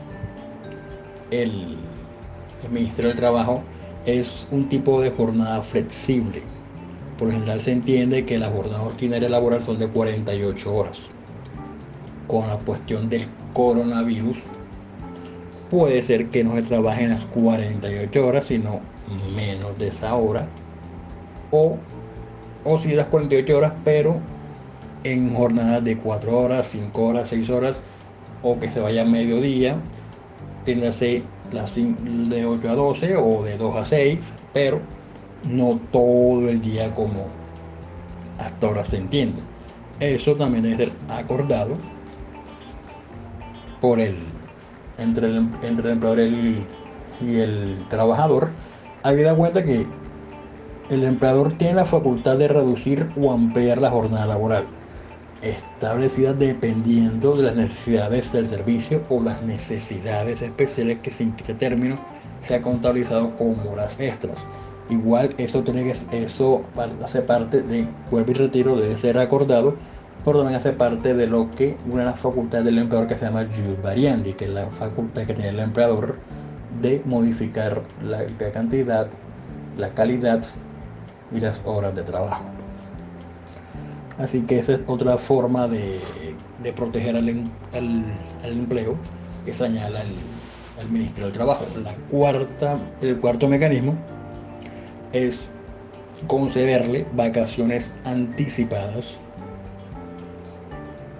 el, 1.31 1.77
el 2.63 2.69
Ministerio 2.71 3.09
del 3.09 3.19
Trabajo 3.19 3.63
es 4.05 4.47
un 4.49 4.69
tipo 4.69 5.01
de 5.01 5.11
jornada 5.11 5.61
flexible. 5.61 6.41
Por 7.17 7.27
lo 7.27 7.33
general 7.33 7.59
se 7.59 7.73
entiende 7.73 8.23
que 8.23 8.39
la 8.39 8.47
jornada 8.47 8.83
ordinaria 8.83 9.27
laboral 9.27 9.61
son 9.61 9.77
de 9.77 9.89
48 9.89 10.73
horas 10.73 11.09
con 12.27 12.47
la 12.47 12.57
cuestión 12.57 13.09
del 13.09 13.25
coronavirus, 13.57 14.37
puede 15.71 16.03
ser 16.03 16.27
que 16.27 16.43
no 16.43 16.53
se 16.53 16.61
trabaje 16.61 17.05
en 17.05 17.09
las 17.09 17.25
48 17.25 18.27
horas, 18.27 18.45
sino 18.45 18.81
menos 19.35 19.75
de 19.79 19.87
esa 19.87 20.13
hora. 20.13 20.47
O, 21.49 21.77
o 22.63 22.77
si 22.77 22.93
las 22.93 23.07
48 23.07 23.57
horas, 23.57 23.73
pero 23.83 24.19
en 25.03 25.33
jornadas 25.33 25.83
de 25.83 25.97
4 25.97 26.39
horas, 26.39 26.67
5 26.67 27.03
horas, 27.03 27.29
6 27.29 27.49
horas, 27.49 27.81
o 28.43 28.59
que 28.59 28.69
se 28.69 28.79
vaya 28.79 29.01
a 29.01 29.05
mediodía, 29.05 29.75
ser 30.91 31.23
las 31.51 31.75
de 31.75 32.45
8 32.45 32.69
a 32.69 32.75
12 32.75 33.15
o 33.15 33.43
de 33.43 33.57
2 33.57 33.75
a 33.75 33.85
6, 33.85 34.33
pero 34.53 34.79
no 35.43 35.79
todo 35.91 36.47
el 36.47 36.61
día 36.61 36.93
como 36.93 37.25
hasta 38.37 38.67
ahora 38.67 38.85
se 38.85 38.97
entiende. 38.97 39.41
Eso 39.99 40.35
también 40.35 40.61
debe 40.61 40.77
ser 40.77 40.91
acordado 41.09 41.96
por 43.81 43.99
el, 43.99 44.15
entre, 44.97 45.27
el, 45.27 45.37
entre 45.61 45.85
el 45.85 45.91
empleador 45.93 46.19
y, 46.19 46.65
el 47.21 47.85
trabajador, 47.89 48.49
hay 49.03 49.21
dar 49.21 49.35
cuenta 49.35 49.63
que 49.63 49.87
el 50.89 51.03
empleador 51.03 51.53
tiene 51.53 51.75
la 51.75 51.85
facultad 51.85 52.37
de 52.37 52.47
reducir 52.47 53.11
o 53.19 53.31
ampliar 53.31 53.81
la 53.81 53.89
jornada 53.89 54.25
laboral, 54.27 54.67
establecida 55.41 56.33
dependiendo 56.33 57.35
de 57.35 57.43
las 57.43 57.55
necesidades 57.55 58.31
del 58.31 58.47
servicio 58.47 59.03
o 59.09 59.21
las 59.21 59.41
necesidades 59.43 60.41
especiales 60.41 60.99
que 60.99 61.11
sin 61.11 61.33
este 61.37 61.53
término 61.55 61.99
sea 62.41 62.61
contabilizado 62.61 63.35
como 63.35 63.71
horas 63.71 63.95
extras. 63.99 64.45
Igual 64.89 65.35
eso 65.37 65.63
tiene 65.63 65.83
que 65.83 66.23
eso 66.23 66.63
hace 67.03 67.21
parte 67.21 67.61
de 67.61 67.87
vuelvo 68.09 68.31
y 68.31 68.35
retiro 68.35 68.75
debe 68.77 68.95
ser 68.95 69.17
acordado 69.17 69.75
pero 70.27 70.39
también 70.39 70.59
hace 70.59 70.73
parte 70.73 71.13
de 71.13 71.25
lo 71.25 71.49
que 71.51 71.77
una 71.89 72.13
facultades 72.13 72.65
del 72.65 72.79
empleador 72.79 73.07
que 73.07 73.15
se 73.15 73.23
llama 73.23 73.45
Jus 73.45 73.81
Variandi, 73.81 74.33
que 74.33 74.43
es 74.43 74.51
la 74.51 74.67
facultad 74.67 75.25
que 75.25 75.33
tiene 75.33 75.51
el 75.51 75.59
empleador 75.59 76.17
de 76.81 77.01
modificar 77.05 77.81
la, 78.03 78.25
cantidad, 78.51 79.07
la 79.77 79.87
calidad 79.91 80.43
y 81.33 81.39
las 81.39 81.61
horas 81.63 81.95
de 81.95 82.03
trabajo. 82.03 82.43
Así 84.17 84.41
que 84.41 84.59
esa 84.59 84.73
es 84.73 84.79
otra 84.87 85.17
forma 85.17 85.69
de, 85.69 86.01
proteger 86.75 87.15
al, 87.15 87.29
empleo 88.43 88.97
que 89.45 89.53
señala 89.53 90.01
el, 90.01 90.09
el 90.81 90.89
Ministerio 90.89 91.27
del 91.27 91.35
Trabajo. 91.35 91.63
La 91.81 91.93
cuarta, 92.11 92.77
el 92.99 93.17
cuarto 93.21 93.47
mecanismo 93.47 93.95
es 95.13 95.47
concederle 96.27 97.05
vacaciones 97.15 97.93
anticipadas 98.03 99.21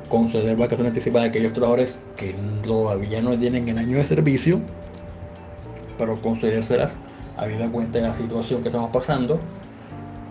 conceder 0.10 0.56
vacaciones 0.56 0.92
anticipadas 0.92 1.28
a 1.28 1.30
aquellos 1.30 1.54
trabajadores 1.54 2.00
que 2.16 2.36
todavía 2.64 3.22
no 3.22 3.38
tienen 3.38 3.68
el 3.68 3.78
año 3.78 3.98
de 3.98 4.04
servicio, 4.04 4.60
pero 5.98 6.22
concedérselas 6.22 6.94
habida 7.36 7.70
cuenta 7.70 8.00
de 8.00 8.08
la 8.08 8.14
situación 8.14 8.62
que 8.62 8.70
estamos 8.70 8.92
pasando. 8.92 9.40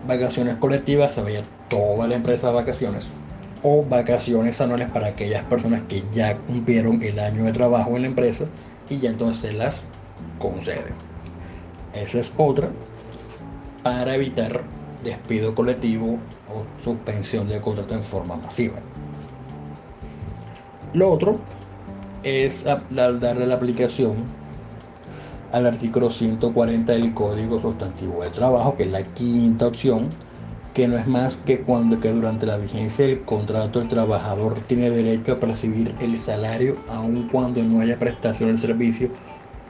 Vacaciones 0.06 0.56
colectivas, 0.56 1.12
se 1.12 1.22
vaya 1.22 1.44
toda 1.68 2.06
la 2.08 2.14
empresa 2.14 2.48
de 2.48 2.54
vacaciones 2.54 3.10
o 3.62 3.84
vacaciones 3.84 4.60
anuales 4.60 4.88
para 4.90 5.08
aquellas 5.08 5.42
personas 5.44 5.82
que 5.88 6.04
ya 6.12 6.36
cumplieron 6.38 7.02
el 7.02 7.18
año 7.18 7.44
de 7.44 7.52
trabajo 7.52 7.96
en 7.96 8.02
la 8.02 8.08
empresa 8.08 8.46
y 8.88 8.98
ya 8.98 9.10
entonces 9.10 9.38
se 9.38 9.52
las 9.52 9.82
conceden. 10.38 10.94
Esa 11.94 12.20
es 12.20 12.32
otra 12.36 12.70
para 13.82 14.14
evitar 14.14 14.62
despido 15.02 15.54
colectivo 15.54 16.18
o 16.52 16.64
suspensión 16.80 17.48
de 17.48 17.60
contrato 17.60 17.94
en 17.94 18.02
forma 18.02 18.36
masiva. 18.36 18.78
Lo 20.94 21.10
otro 21.10 21.38
es 22.22 22.64
darle 22.64 23.46
la 23.46 23.54
aplicación 23.54 24.14
al 25.52 25.66
artículo 25.66 26.10
140 26.10 26.92
del 26.92 27.12
Código 27.14 27.60
Sustantivo 27.60 28.22
del 28.22 28.32
Trabajo, 28.32 28.76
que 28.76 28.84
es 28.84 28.90
la 28.90 29.02
quinta 29.02 29.66
opción, 29.66 30.08
que 30.74 30.88
no 30.88 30.96
es 30.96 31.06
más 31.06 31.36
que 31.38 31.62
cuando 31.62 32.00
que 32.00 32.12
durante 32.12 32.46
la 32.46 32.56
vigencia 32.56 33.06
del 33.06 33.22
contrato 33.22 33.80
el 33.80 33.88
trabajador 33.88 34.60
tiene 34.60 34.90
derecho 34.90 35.32
a 35.32 35.40
percibir 35.40 35.94
el 36.00 36.16
salario 36.18 36.76
aun 36.88 37.28
cuando 37.28 37.62
no 37.62 37.80
haya 37.80 37.98
prestación 37.98 38.50
del 38.50 38.58
servicio 38.58 39.10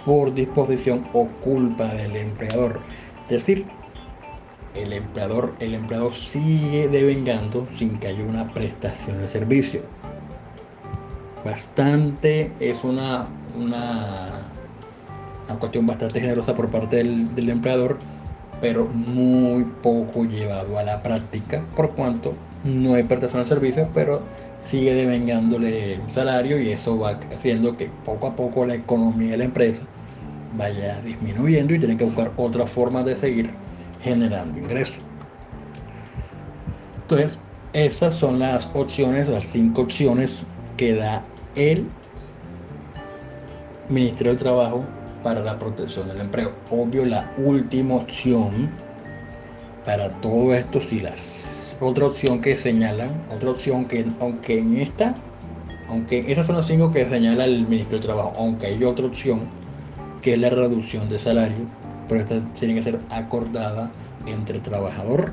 por 0.05 0.35
disposición 0.35 1.07
o 1.13 1.27
culpa 1.43 1.87
del 1.95 2.17
empleador. 2.17 2.81
Es 3.25 3.31
decir, 3.31 3.67
el 4.75 4.93
empleador, 4.93 5.55
el 5.61 5.75
empleador 5.75 6.15
sigue 6.15 6.89
devengando 6.89 7.67
sin 7.73 7.99
que 7.99 8.09
haya 8.09 8.25
una 8.25 8.53
prestación 8.53 9.21
de 9.21 9.29
servicio 9.29 9.83
bastante, 11.47 12.53
es 12.59 12.83
una, 12.83 13.29
una, 13.57 14.53
una 15.49 15.59
cuestión 15.59 15.87
bastante 15.87 16.21
generosa 16.21 16.55
por 16.55 16.69
parte 16.71 16.97
del, 16.97 17.49
empleador, 17.49 17.99
pero 18.61 18.87
muy 18.87 19.65
poco 19.83 20.25
llevado 20.25 20.77
a 20.77 20.83
la 20.83 21.03
práctica, 21.03 21.65
por 21.77 21.93
cuanto 21.95 22.35
no 22.65 22.95
hay 22.95 23.05
prestación 23.05 23.45
de 23.45 23.49
servicios, 23.49 23.89
pero 23.95 24.23
sigue 24.63 24.93
devengándole 24.93 26.01
un 26.01 26.11
salario 26.11 26.61
y 26.61 26.71
eso 26.71 26.99
va 26.99 27.21
haciendo 27.33 27.77
que 27.77 27.89
poco 28.05 28.27
a 28.27 28.35
poco 28.35 28.67
la 28.67 28.75
economía 28.75 29.33
de 29.33 29.37
la 29.37 29.45
empresa 29.45 29.81
vaya 30.59 31.01
disminuyendo 31.03 31.75
y 31.75 31.79
tienen 31.79 31.97
que 31.97 32.05
buscar 32.05 32.33
otra 32.37 32.67
forma 32.67 33.05
de 33.05 33.15
seguir 33.15 33.51
generando 34.03 34.59
ingresos. 34.59 35.01
Entonces, 37.03 37.39
esas 37.73 38.15
son 38.15 38.41
las 38.41 38.69
opciones, 38.75 39.29
las 39.29 39.45
cinco 39.45 39.83
opciones 39.83 40.45
que 40.77 40.95
da 40.95 41.23
el 41.57 41.89
Ministerio 43.89 44.33
del 44.33 44.41
Trabajo 44.41 44.85
para 45.23 45.43
la 45.43 45.59
protección 45.59 46.09
del 46.09 46.21
empleo. 46.21 46.53
Obvio, 46.71 47.05
la 47.05 47.33
última 47.39 47.97
opción 47.97 48.71
para 49.85 50.11
todo 50.21 50.55
esto, 50.55 50.81
si 50.81 51.01
las 51.01 51.79
otra 51.81 52.07
opción 52.07 52.41
que 52.41 52.57
señalan, 52.57 53.11
otra 53.35 53.51
opción 53.51 53.87
que 53.87 54.05
aunque 54.21 54.59
en 54.59 54.77
esta, 54.77 55.17
aunque 55.89 56.31
esas 56.31 56.47
son 56.47 56.57
las 56.57 56.67
cinco 56.67 56.91
que 56.91 57.09
señala 57.09 57.45
el 57.45 57.67
Ministerio 57.67 57.99
del 57.99 58.01
Trabajo, 58.01 58.35
aunque 58.39 58.67
hay 58.67 58.85
otra 58.85 59.07
opción 59.07 59.43
que 60.23 60.35
es 60.35 60.39
la 60.39 60.51
reducción 60.51 61.09
de 61.09 61.19
salario, 61.19 61.67
pero 62.09 62.21
esta 62.21 62.41
tiene 62.55 62.75
que 62.75 62.83
ser 62.83 62.99
acordada 63.11 63.91
entre 64.27 64.57
el 64.57 64.63
trabajador 64.63 65.33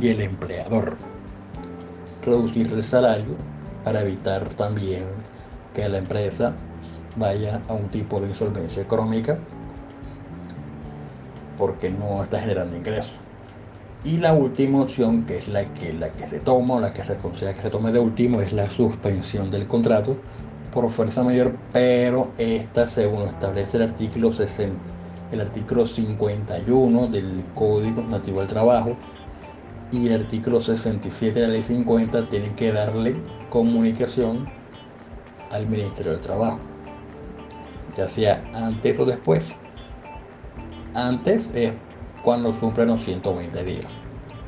y 0.00 0.08
el 0.08 0.20
empleador. 0.22 0.96
Reducir 2.24 2.72
el 2.72 2.82
salario 2.82 3.36
para 3.82 4.02
evitar 4.02 4.48
también 4.54 5.04
que 5.74 5.88
la 5.88 5.98
empresa 5.98 6.54
vaya 7.16 7.60
a 7.68 7.74
un 7.74 7.88
tipo 7.88 8.20
de 8.20 8.28
insolvencia 8.28 8.82
económica 8.82 9.38
porque 11.58 11.90
no 11.90 12.22
está 12.22 12.40
generando 12.40 12.76
ingresos. 12.76 13.16
Y 14.04 14.18
la 14.18 14.34
última 14.34 14.82
opción, 14.82 15.24
que 15.24 15.38
es 15.38 15.48
la 15.48 15.64
que, 15.72 15.92
la 15.94 16.10
que 16.10 16.28
se 16.28 16.38
toma 16.38 16.74
o 16.74 16.80
la 16.80 16.92
que 16.92 17.02
se 17.02 17.14
aconseja 17.14 17.54
que 17.54 17.62
se 17.62 17.70
tome 17.70 17.90
de 17.90 18.00
último, 18.00 18.40
es 18.42 18.52
la 18.52 18.68
suspensión 18.68 19.50
del 19.50 19.66
contrato 19.66 20.16
por 20.72 20.90
fuerza 20.90 21.22
mayor, 21.22 21.56
pero 21.72 22.32
esta, 22.36 22.86
según 22.86 23.28
establece 23.28 23.76
el 23.76 23.84
artículo 23.84 24.32
60, 24.32 24.76
el 25.30 25.40
artículo 25.40 25.86
51 25.86 27.06
del 27.06 27.44
Código 27.54 28.02
Nativo 28.02 28.40
del 28.40 28.48
Trabajo 28.48 28.96
y 29.90 30.06
el 30.08 30.20
artículo 30.20 30.60
67 30.60 31.40
de 31.40 31.46
la 31.46 31.52
Ley 31.52 31.62
50, 31.62 32.28
tienen 32.28 32.54
que 32.56 32.72
darle 32.72 33.16
comunicación 33.48 34.48
al 35.54 35.66
Ministerio 35.66 36.12
del 36.12 36.20
Trabajo, 36.20 36.58
ya 37.96 38.08
sea 38.08 38.44
antes 38.54 38.98
o 38.98 39.04
después. 39.04 39.54
Antes 40.94 41.52
es 41.54 41.72
cuando 42.22 42.52
cumplen 42.52 42.88
los 42.88 43.02
120 43.04 43.64
días, 43.64 43.86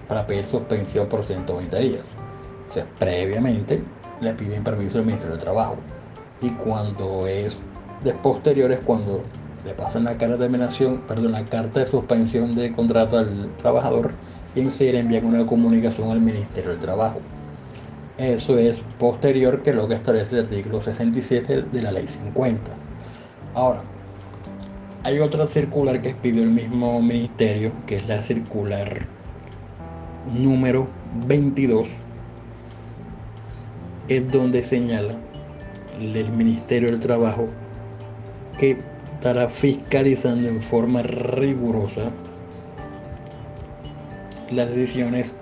para 0.08 0.26
pedir 0.26 0.46
suspensión 0.46 1.08
por 1.08 1.24
120 1.24 1.78
días. 1.78 2.02
O 2.70 2.74
sea, 2.74 2.86
previamente 2.98 3.82
le 4.20 4.32
piden 4.32 4.64
permiso 4.64 4.98
al 4.98 5.06
Ministerio 5.06 5.36
del 5.36 5.42
Trabajo. 5.42 5.76
Y 6.40 6.50
cuando 6.50 7.26
es 7.26 7.62
de 8.04 8.12
posterior 8.12 8.70
es 8.72 8.80
cuando 8.80 9.22
le 9.64 9.74
pasan 9.74 10.04
la 10.04 10.12
carta 10.12 10.34
de 10.34 10.38
terminación, 10.38 11.02
perdón, 11.08 11.32
la 11.32 11.44
carta 11.44 11.80
de 11.80 11.86
suspensión 11.86 12.54
de 12.54 12.72
contrato 12.72 13.18
al 13.18 13.48
trabajador 13.56 14.12
y 14.54 14.60
en 14.60 14.68
le 14.68 14.98
envían 14.98 15.26
una 15.26 15.44
comunicación 15.44 16.10
al 16.10 16.20
Ministerio 16.20 16.70
del 16.70 16.78
Trabajo. 16.78 17.20
Eso 18.18 18.56
es 18.56 18.82
posterior 18.98 19.62
que 19.62 19.74
lo 19.74 19.86
que 19.88 19.94
establece 19.94 20.36
el 20.38 20.44
artículo 20.44 20.80
67 20.80 21.64
de 21.70 21.82
la 21.82 21.92
ley 21.92 22.06
50. 22.06 22.70
Ahora, 23.54 23.82
hay 25.04 25.18
otra 25.20 25.46
circular 25.46 26.00
que 26.00 26.14
pidió 26.14 26.42
el 26.42 26.50
mismo 26.50 27.00
ministerio, 27.02 27.72
que 27.86 27.96
es 27.96 28.08
la 28.08 28.22
circular 28.22 29.06
número 30.34 30.88
22, 31.26 31.88
es 34.08 34.30
donde 34.32 34.64
señala 34.64 35.16
el 36.00 36.30
Ministerio 36.30 36.90
del 36.90 37.00
Trabajo 37.00 37.48
que 38.58 38.78
estará 39.14 39.48
fiscalizando 39.48 40.48
en 40.48 40.62
forma 40.62 41.02
rigurosa 41.02 42.10
las 44.50 44.70
decisiones 44.70 45.34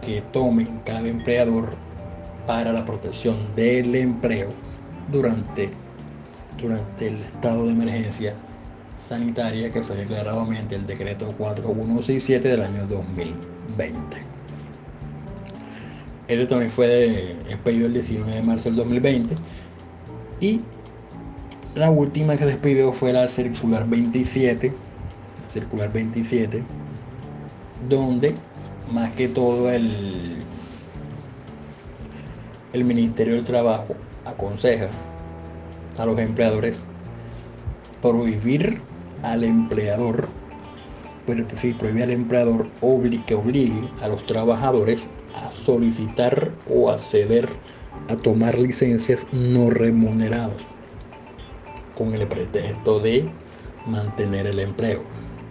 que 0.00 0.22
tomen 0.32 0.80
cada 0.84 1.08
empleador 1.08 1.74
para 2.46 2.72
la 2.72 2.84
protección 2.84 3.36
del 3.54 3.94
empleo 3.94 4.50
durante, 5.10 5.70
durante 6.60 7.08
el 7.08 7.16
estado 7.16 7.66
de 7.66 7.72
emergencia 7.72 8.34
sanitaria 8.98 9.72
que 9.72 9.82
fue 9.82 9.96
declarado 9.96 10.44
mediante 10.44 10.76
el 10.76 10.86
decreto 10.86 11.32
4167 11.38 12.48
del 12.48 12.62
año 12.62 12.86
2020. 12.86 14.16
Este 16.28 16.46
también 16.46 16.70
fue 16.70 17.32
expedido 17.48 17.86
el 17.86 17.94
19 17.94 18.32
de 18.32 18.42
marzo 18.42 18.68
del 18.68 18.76
2020 18.76 19.34
y 20.40 20.60
la 21.74 21.90
última 21.90 22.36
que 22.36 22.46
despidió 22.46 22.92
fue 22.92 23.12
la 23.12 23.28
circular 23.28 23.88
27, 23.88 24.68
la 24.68 25.48
circular 25.48 25.92
27, 25.92 26.62
donde 27.88 28.34
más 28.90 29.10
que 29.16 29.28
todo 29.28 29.70
el, 29.70 30.36
el 32.72 32.84
Ministerio 32.84 33.34
del 33.34 33.44
Trabajo 33.44 33.94
aconseja 34.24 34.88
a 35.98 36.06
los 36.06 36.18
empleadores 36.18 36.80
prohibir 38.00 38.80
al 39.22 39.44
empleador, 39.44 40.28
bueno, 41.26 41.46
sí, 41.54 41.74
prohíbe 41.74 42.02
al 42.02 42.10
empleador 42.10 42.66
que 43.26 43.34
obligue 43.34 43.88
a 44.00 44.08
los 44.08 44.24
trabajadores 44.26 45.06
a 45.34 45.50
solicitar 45.52 46.50
o 46.68 46.90
acceder 46.90 47.48
a 48.08 48.16
tomar 48.16 48.58
licencias 48.58 49.26
no 49.32 49.70
remuneradas 49.70 50.66
con 51.96 52.14
el 52.14 52.26
pretexto 52.26 52.98
de 53.00 53.28
mantener 53.86 54.46
el 54.46 54.58
empleo. 54.58 55.02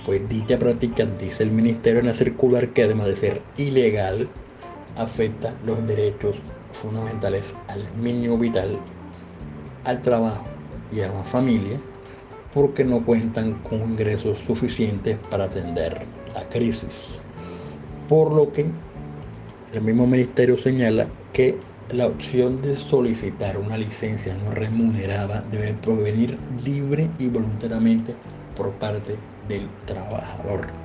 Pues 0.06 0.28
dicha 0.28 0.58
práctica, 0.58 1.06
dice 1.06 1.44
el 1.44 1.52
ministerio 1.52 2.00
en 2.00 2.08
la 2.08 2.14
circular, 2.14 2.70
que 2.70 2.84
además 2.84 3.08
de 3.08 3.16
ser 3.16 3.42
ilegal, 3.58 4.28
afecta 4.98 5.54
los 5.66 5.86
derechos 5.88 6.42
fundamentales 6.72 7.54
al 7.68 7.88
mínimo 8.02 8.38
vital, 8.38 8.80
al 9.86 10.02
trabajo 10.02 10.44
y 10.92 11.02
a 11.02 11.08
la 11.08 11.24
familia, 11.24 11.80
porque 12.54 12.84
no 12.84 13.04
cuentan 13.06 13.54
con 13.64 13.80
ingresos 13.80 14.40
suficientes 14.40 15.18
para 15.30 15.46
atender 15.46 16.06
la 16.34 16.48
crisis. 16.50 17.18
Por 18.08 18.34
lo 18.34 18.52
que 18.52 18.66
el 19.74 19.82
mismo 19.82 20.06
ministerio 20.06 20.58
señala 20.58 21.08
que 21.34 21.58
la 21.92 22.08
opción 22.08 22.62
de 22.62 22.78
solicitar 22.78 23.58
una 23.58 23.78
licencia 23.78 24.36
no 24.36 24.52
remunerada 24.52 25.46
debe 25.52 25.74
provenir 25.74 26.38
libre 26.64 27.10
y 27.20 27.28
voluntariamente 27.28 28.16
por 28.56 28.72
parte 28.72 29.18
del 29.48 29.68
trabajador. 29.86 30.81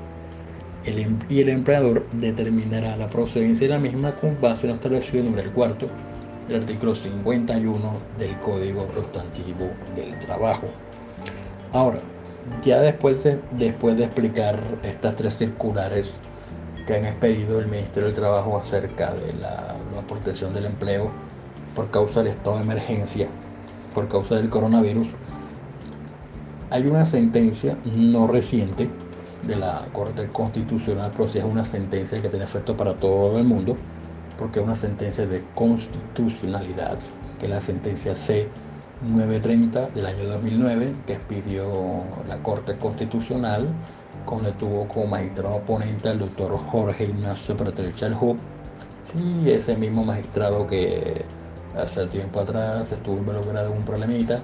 Em-, 0.84 1.18
y 1.28 1.40
el 1.40 1.48
empleador 1.48 2.06
determinará 2.12 2.96
la 2.96 3.08
procedencia 3.08 3.66
de 3.66 3.74
la 3.74 3.80
misma 3.80 4.14
con 4.16 4.40
base 4.40 4.66
en 4.66 4.70
lo 4.70 4.74
establecido 4.76 5.26
en 5.26 5.38
el 5.38 5.50
cuarto 5.52 5.88
del 6.48 6.60
artículo 6.60 6.94
51 6.94 7.92
del 8.18 8.38
Código 8.40 8.86
Sustantivo 8.94 9.70
del 9.96 10.18
Trabajo. 10.20 10.68
Ahora, 11.72 11.98
ya 12.64 12.80
después 12.80 13.24
de, 13.24 13.40
después 13.52 13.96
de 13.96 14.04
explicar 14.04 14.58
estas 14.82 15.16
tres 15.16 15.36
circulares 15.36 16.12
que 16.86 16.94
han 16.94 17.04
expedido 17.04 17.58
el 17.58 17.66
Ministerio 17.66 18.06
del 18.06 18.14
Trabajo 18.14 18.56
acerca 18.56 19.12
de 19.14 19.32
la, 19.34 19.74
protección 20.06 20.54
del 20.54 20.66
empleo 20.66 21.10
por 21.74 21.90
causa 21.90 22.22
del 22.22 22.28
estado 22.28 22.56
de 22.56 22.62
emergencia, 22.62 23.26
por 23.92 24.06
causa 24.06 24.36
del 24.36 24.48
coronavirus, 24.48 25.08
hay 26.70 26.86
una 26.86 27.04
sentencia 27.06 27.76
no 27.84 28.28
reciente 28.28 28.88
de 29.46 29.56
la 29.56 29.86
Corte 29.92 30.28
Constitucional, 30.28 31.12
pero 31.16 31.46
una 31.46 31.64
sentencia 31.64 32.20
que 32.20 32.28
tiene 32.28 32.44
efecto 32.44 32.76
para 32.76 32.94
todo 32.94 33.38
el 33.38 33.44
mundo, 33.44 33.76
porque 34.38 34.60
es 34.60 34.64
una 34.64 34.74
sentencia 34.74 35.26
de 35.26 35.44
constitucionalidad, 35.54 36.98
que 37.38 37.46
es 37.46 37.50
la 37.50 37.60
sentencia 37.60 38.14
C 38.14 38.48
930 39.02 39.88
del 39.88 40.06
año 40.06 40.24
2009 40.24 40.94
que 41.06 41.12
expidió 41.14 42.02
la 42.28 42.36
Corte 42.38 42.76
Constitucional, 42.76 43.68
donde 44.28 44.52
tuvo 44.52 44.88
como 44.88 45.06
magistrado 45.06 45.56
oponente 45.56 46.08
al 46.08 46.18
doctor 46.18 46.58
Jorge 46.70 47.04
Ignacio 47.04 47.56
Pretel 47.56 47.94
Chalhub, 47.94 48.36
sí, 49.12 49.50
ese 49.50 49.76
mismo 49.76 50.04
magistrado 50.04 50.66
que 50.66 51.24
hace 51.76 52.06
tiempo 52.06 52.40
atrás 52.40 52.90
estuvo 52.90 53.18
involucrado 53.18 53.70
en 53.70 53.78
un 53.78 53.84
problemita 53.84 54.40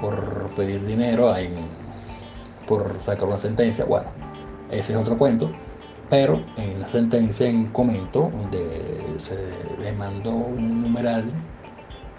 por 0.00 0.48
pedir 0.56 0.86
dinero, 0.86 1.34
por 2.66 2.96
sacar 3.04 3.28
una 3.28 3.38
sentencia, 3.38 3.84
bueno, 3.84 4.06
ese 4.70 4.92
es 4.92 4.98
otro 4.98 5.18
cuento, 5.18 5.50
pero 6.08 6.42
en 6.56 6.80
la 6.80 6.88
sentencia 6.88 7.48
en 7.48 7.66
comento, 7.66 8.30
donde 8.34 9.18
se 9.18 9.36
demandó 9.82 10.32
un 10.32 10.82
numeral 10.82 11.24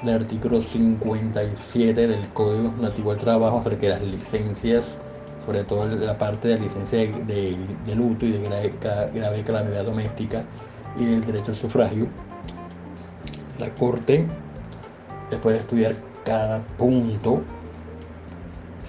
del 0.03 0.15
artículo 0.15 0.61
57 0.61 2.07
del 2.07 2.27
Código 2.29 2.73
Nativo 2.79 3.11
del 3.11 3.19
Trabajo 3.19 3.59
acerca 3.59 3.81
de 3.81 3.89
las 3.89 4.01
licencias, 4.01 4.97
sobre 5.45 5.63
todo 5.63 5.85
la 5.87 6.17
parte 6.17 6.47
de 6.47 6.55
la 6.55 6.63
licencia 6.63 6.99
de, 6.99 7.57
luto 7.95 8.25
y 8.25 8.31
de 8.31 8.71
grave 9.13 9.43
calamidad 9.43 9.83
doméstica 9.83 10.43
y 10.97 11.05
del 11.05 11.25
derecho 11.25 11.51
al 11.51 11.57
sufragio. 11.57 12.07
La 13.59 13.69
Corte, 13.75 14.25
después 15.29 15.55
de 15.55 15.61
estudiar 15.61 15.95
cada 16.25 16.59
punto, 16.77 17.41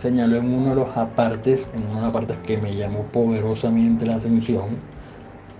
señaló 0.02 0.38
en 0.38 0.52
uno 0.52 0.70
de 0.70 0.74
los 0.74 0.96
apartes, 0.96 1.70
en 1.74 1.86
una 1.86 1.96
de 1.96 2.02
las 2.02 2.10
partes 2.10 2.36
que 2.38 2.58
me 2.58 2.74
llamó 2.74 3.04
poderosamente 3.12 4.04
la 4.04 4.16
atención, 4.16 4.70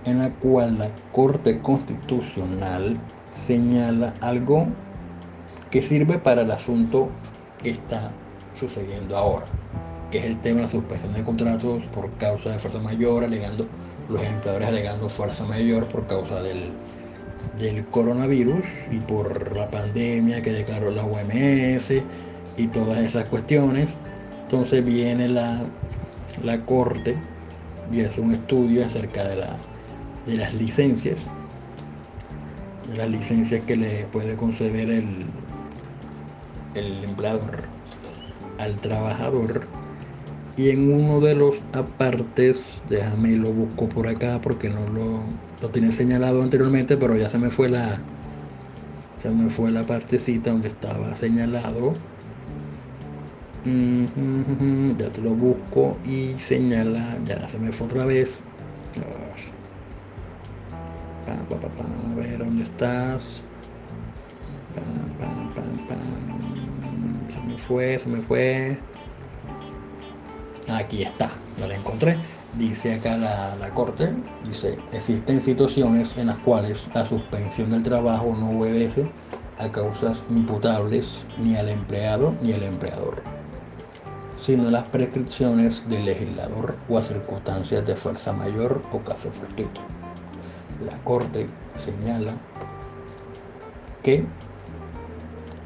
en 0.03 0.19
la 0.19 0.31
cual 0.31 0.77
la 0.79 0.89
Corte 1.13 1.61
Constitucional 1.61 2.99
señala 3.31 4.13
algo 4.19 4.67
que 5.71 5.81
sirve 5.81 6.19
para 6.19 6.41
el 6.41 6.51
asunto 6.51 7.07
que 7.61 7.69
está 7.69 8.11
sucediendo 8.53 9.15
ahora, 9.15 9.45
que 10.11 10.17
es 10.17 10.25
el 10.25 10.41
tema 10.41 10.57
de 10.57 10.63
la 10.63 10.71
suspensión 10.71 11.13
de 11.13 11.23
contratos 11.23 11.85
por 11.93 12.11
causa 12.17 12.49
de 12.49 12.59
fuerza 12.59 12.79
mayor, 12.79 13.23
alegando 13.23 13.65
los 14.09 14.21
empleadores 14.21 14.67
alegando 14.67 15.07
fuerza 15.07 15.45
mayor 15.45 15.87
por 15.87 16.05
causa 16.05 16.41
del, 16.41 16.69
del 17.57 17.85
coronavirus 17.85 18.65
y 18.91 18.99
por 18.99 19.55
la 19.55 19.71
pandemia 19.71 20.41
que 20.41 20.51
declaró 20.51 20.91
la 20.91 21.05
OMS 21.05 21.91
y 22.57 22.67
todas 22.67 22.99
esas 22.99 23.23
cuestiones. 23.25 23.87
Entonces 24.53 24.85
viene 24.85 25.29
la, 25.29 25.65
la 26.43 26.63
corte 26.63 27.15
y 27.91 28.01
hace 28.01 28.21
un 28.21 28.35
estudio 28.35 28.85
acerca 28.85 29.27
de, 29.27 29.37
la, 29.37 29.57
de 30.27 30.37
las 30.37 30.53
licencias, 30.53 31.27
de 32.87 32.97
las 32.97 33.09
licencias 33.09 33.61
que 33.61 33.75
le 33.75 34.05
puede 34.11 34.35
conceder 34.35 34.91
el, 34.91 35.25
el 36.75 37.03
empleador 37.03 37.63
al 38.59 38.75
trabajador 38.75 39.65
y 40.55 40.69
en 40.69 40.93
uno 40.93 41.19
de 41.19 41.33
los 41.33 41.59
apartes, 41.73 42.83
déjame 42.91 43.31
lo 43.31 43.51
busco 43.51 43.89
por 43.89 44.07
acá 44.07 44.39
porque 44.39 44.69
no 44.69 44.85
lo, 44.85 45.23
lo 45.63 45.69
tiene 45.71 45.91
señalado 45.91 46.43
anteriormente, 46.43 46.95
pero 46.95 47.17
ya 47.17 47.31
se 47.31 47.39
me 47.39 47.49
fue 47.49 47.69
la 47.69 47.99
se 49.19 49.31
me 49.31 49.49
fue 49.49 49.71
la 49.71 49.87
partecita 49.87 50.51
donde 50.51 50.67
estaba 50.67 51.15
señalado. 51.15 51.95
Ya 53.65 55.09
te 55.09 55.21
lo 55.21 55.31
busco 55.35 55.97
y 56.05 56.35
señala, 56.37 57.17
ya 57.25 57.47
se 57.47 57.57
me 57.59 57.71
fue 57.71 57.87
otra 57.87 58.05
vez. 58.05 58.41
a 61.27 62.15
ver 62.15 62.39
dónde 62.39 62.63
estás. 62.63 63.41
se 67.29 67.39
me 67.41 67.57
fue, 67.57 67.99
se 67.99 68.09
me 68.09 68.21
fue. 68.21 68.77
Aquí 70.67 71.03
está, 71.03 71.29
ya 71.57 71.67
la 71.67 71.75
encontré. 71.75 72.17
Dice 72.57 72.95
acá 72.95 73.17
la, 73.17 73.55
la, 73.55 73.73
corte, 73.73 74.13
dice, 74.45 74.77
existen 74.91 75.41
situaciones 75.41 76.15
en 76.17 76.27
las 76.27 76.37
cuales 76.39 76.87
la 76.93 77.05
suspensión 77.05 77.71
del 77.71 77.81
trabajo 77.81 78.35
no 78.39 78.59
obedece 78.59 79.09
a 79.57 79.71
causas 79.71 80.23
imputables 80.29 81.25
ni 81.37 81.55
al 81.55 81.69
empleado 81.69 82.35
ni 82.41 82.53
al 82.53 82.63
empleador, 82.63 83.23
sino 84.43 84.69
las 84.69 84.83
prescripciones 84.83 85.87
del 85.87 86.03
legislador 86.03 86.75
o 86.89 86.97
a 86.97 87.01
circunstancias 87.01 87.87
de 87.87 87.95
fuerza 87.95 88.33
mayor 88.33 88.81
o 88.91 88.99
caso 88.99 89.31
fortuito. 89.31 89.79
La 90.85 90.97
corte 91.05 91.47
señala 91.75 92.33
que 94.03 94.25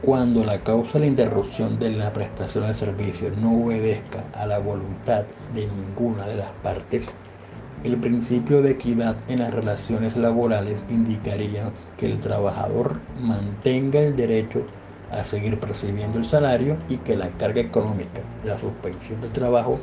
cuando 0.04 0.44
la 0.44 0.60
causa 0.60 0.94
de 0.94 1.00
la 1.00 1.06
interrupción 1.08 1.80
de 1.80 1.90
la 1.90 2.14
prestación 2.14 2.66
del 2.66 2.76
servicio 2.76 3.32
no 3.42 3.64
obedezca 3.64 4.28
a 4.34 4.46
la 4.46 4.60
voluntad 4.60 5.26
de 5.56 5.66
ninguna 5.66 6.28
de 6.28 6.36
las 6.36 6.52
partes, 6.62 7.10
el 7.84 7.98
principio 7.98 8.62
de 8.62 8.72
equidad 8.72 9.18
en 9.28 9.40
las 9.40 9.56
relaciones 9.56 10.16
laborales 10.16 10.86
indicaría 10.88 11.72
que 11.98 12.06
el 12.06 12.20
trabajador 12.20 13.00
mantenga 13.20 14.02
el 14.02 14.16
derecho 14.16 14.68
a 15.12 15.24
seguir 15.26 15.60
percibiendo 15.60 16.18
el 16.18 16.26
salario 16.26 16.78
y 16.90 16.98
que 16.98 17.16
la 17.16 17.30
carga 17.30 17.62
económica 17.62 18.22
de 18.44 18.50
la 18.50 18.58
suspensión 18.58 19.22
del 19.22 19.32
trabajo 19.32 19.80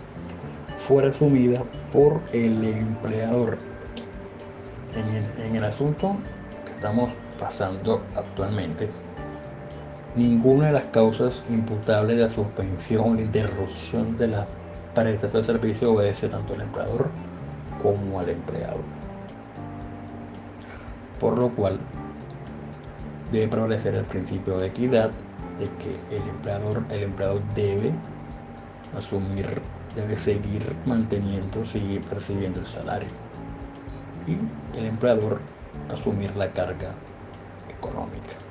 fuera 0.77 1.11
asumida 1.11 1.62
por 1.93 2.20
el 2.33 2.64
empleador. 2.64 3.59
En 4.95 5.09
el, 5.09 5.47
en 5.47 5.57
el 5.57 5.64
asunto 5.64 6.16
que 6.64 6.72
estamos 6.72 7.14
pasando 7.39 8.03
actualmente, 8.14 8.89
Ninguna 10.14 10.66
de 10.66 10.72
las 10.75 10.85
causas 10.85 11.43
imputables 11.51 12.16
de 12.16 12.22
la 12.22 12.29
suspensión 12.29 13.05
o 13.05 13.14
la 13.16 13.22
interrupción 13.22 14.16
de 14.16 14.29
la 14.29 14.47
prestación 14.95 15.43
de 15.43 15.47
servicio 15.47 15.93
obedece 15.93 16.29
tanto 16.29 16.55
al 16.55 16.61
empleador 16.61 17.09
como 17.83 18.20
al 18.20 18.29
empleado. 18.29 18.83
Por 21.18 21.37
lo 21.37 21.51
cual 21.51 21.81
debe 23.35 23.49
prevalecer 23.49 23.95
el 23.95 24.05
principio 24.05 24.59
de 24.59 24.68
equidad 24.68 25.11
de 25.59 25.68
que 25.78 26.16
el 26.16 26.22
empleador, 26.28 26.85
el 26.91 27.03
empleado 27.03 27.41
debe 27.55 27.93
asumir, 28.97 29.61
debe 29.95 30.16
seguir 30.16 30.62
manteniendo, 30.87 31.64
seguir 31.66 32.03
percibiendo 32.03 32.61
el 32.61 32.66
salario. 32.66 33.09
Y 34.26 34.78
el 34.78 34.87
empleador 34.87 35.41
asumir 35.91 36.35
la 36.37 36.51
carga 36.53 36.95
económica 37.68 38.45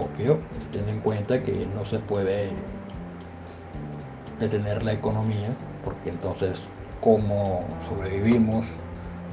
obvio, 0.00 0.40
ten 0.72 0.88
en 0.88 1.00
cuenta 1.00 1.42
que 1.42 1.66
no 1.74 1.84
se 1.84 1.98
puede 1.98 2.50
detener 4.38 4.82
la 4.82 4.92
economía, 4.92 5.50
porque 5.84 6.10
entonces 6.10 6.66
cómo 7.00 7.64
sobrevivimos, 7.88 8.66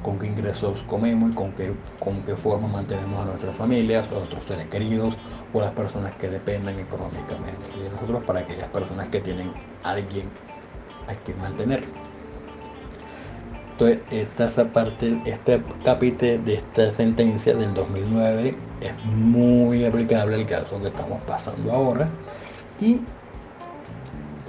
con 0.02 0.18
qué 0.18 0.26
ingresos 0.26 0.82
comemos 0.82 1.30
y 1.30 1.34
con 1.34 1.52
qué, 1.52 1.72
con 1.98 2.22
qué 2.22 2.36
forma 2.36 2.68
mantenemos 2.68 3.22
a 3.22 3.26
nuestras 3.26 3.56
familias, 3.56 4.10
a 4.10 4.14
nuestros 4.14 4.44
seres 4.44 4.66
queridos 4.66 5.16
o 5.52 5.60
las 5.60 5.72
personas 5.72 6.14
que 6.16 6.28
dependan 6.28 6.78
económicamente 6.78 7.80
de 7.80 7.90
nosotros 7.90 8.22
para 8.24 8.40
aquellas 8.40 8.68
personas 8.68 9.06
que 9.08 9.20
tienen 9.20 9.52
alguien 9.84 10.28
a 11.08 11.14
quien 11.24 11.38
mantener. 11.40 11.84
Entonces, 13.72 14.00
esta 14.10 14.72
parte, 14.72 15.22
este 15.24 15.62
capítulo 15.84 16.38
de 16.38 16.54
esta 16.54 16.92
sentencia 16.94 17.54
del 17.54 17.72
2009 17.74 18.56
es 18.80 19.04
muy 19.04 19.84
aplicable 19.84 20.34
al 20.34 20.46
caso 20.46 20.80
que 20.80 20.88
estamos 20.88 21.22
pasando 21.22 21.70
ahora. 21.70 22.08
Y 22.80 23.00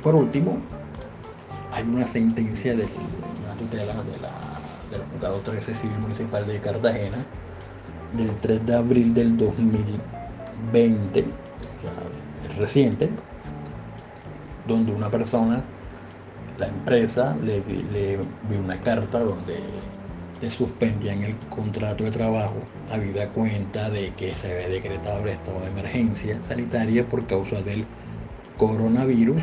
por 0.01 0.15
último, 0.15 0.57
hay 1.71 1.83
una 1.83 2.07
sentencia 2.07 2.75
de 2.75 2.83
la 3.47 3.53
tutela 3.55 3.93
de 3.93 4.17
la, 4.19 4.31
del 4.91 5.01
juzgado 5.13 5.39
13 5.39 5.73
civil 5.75 5.97
municipal 5.99 6.45
de 6.45 6.59
Cartagena 6.59 7.17
del 8.13 8.35
3 8.37 8.65
de 8.65 8.75
abril 8.75 9.13
del 9.13 9.37
2020, 9.37 11.21
o 11.21 11.79
sea, 11.79 11.91
es 12.43 12.55
reciente, 12.57 13.09
donde 14.67 14.91
una 14.91 15.09
persona 15.09 15.61
la 16.57 16.67
empresa 16.67 17.35
le, 17.41 17.63
le 17.93 18.19
una 18.57 18.81
carta 18.81 19.19
donde 19.19 19.59
le 20.41 20.49
suspendían 20.49 21.23
el 21.23 21.37
contrato 21.49 22.03
de 22.03 22.11
trabajo 22.11 22.55
habida 22.91 23.29
cuenta 23.29 23.89
de 23.89 24.11
que 24.11 24.35
se 24.35 24.51
había 24.53 24.69
decretado 24.69 25.23
el 25.23 25.29
estado 25.29 25.61
de 25.61 25.67
emergencia 25.67 26.39
sanitaria 26.47 27.07
por 27.07 27.25
causa 27.27 27.61
del 27.61 27.85
coronavirus, 28.57 29.41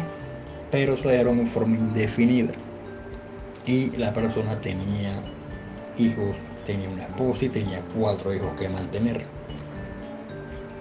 pero 0.70 0.96
se 0.96 1.08
dieron 1.10 1.38
en 1.38 1.46
forma 1.46 1.76
indefinida. 1.76 2.52
Y 3.66 3.90
la 3.96 4.12
persona 4.12 4.60
tenía 4.60 5.20
hijos, 5.98 6.36
tenía 6.64 6.88
una 6.88 7.04
esposa 7.04 7.44
y 7.46 7.48
tenía 7.48 7.82
cuatro 7.96 8.34
hijos 8.34 8.50
que 8.58 8.68
mantener. 8.68 9.24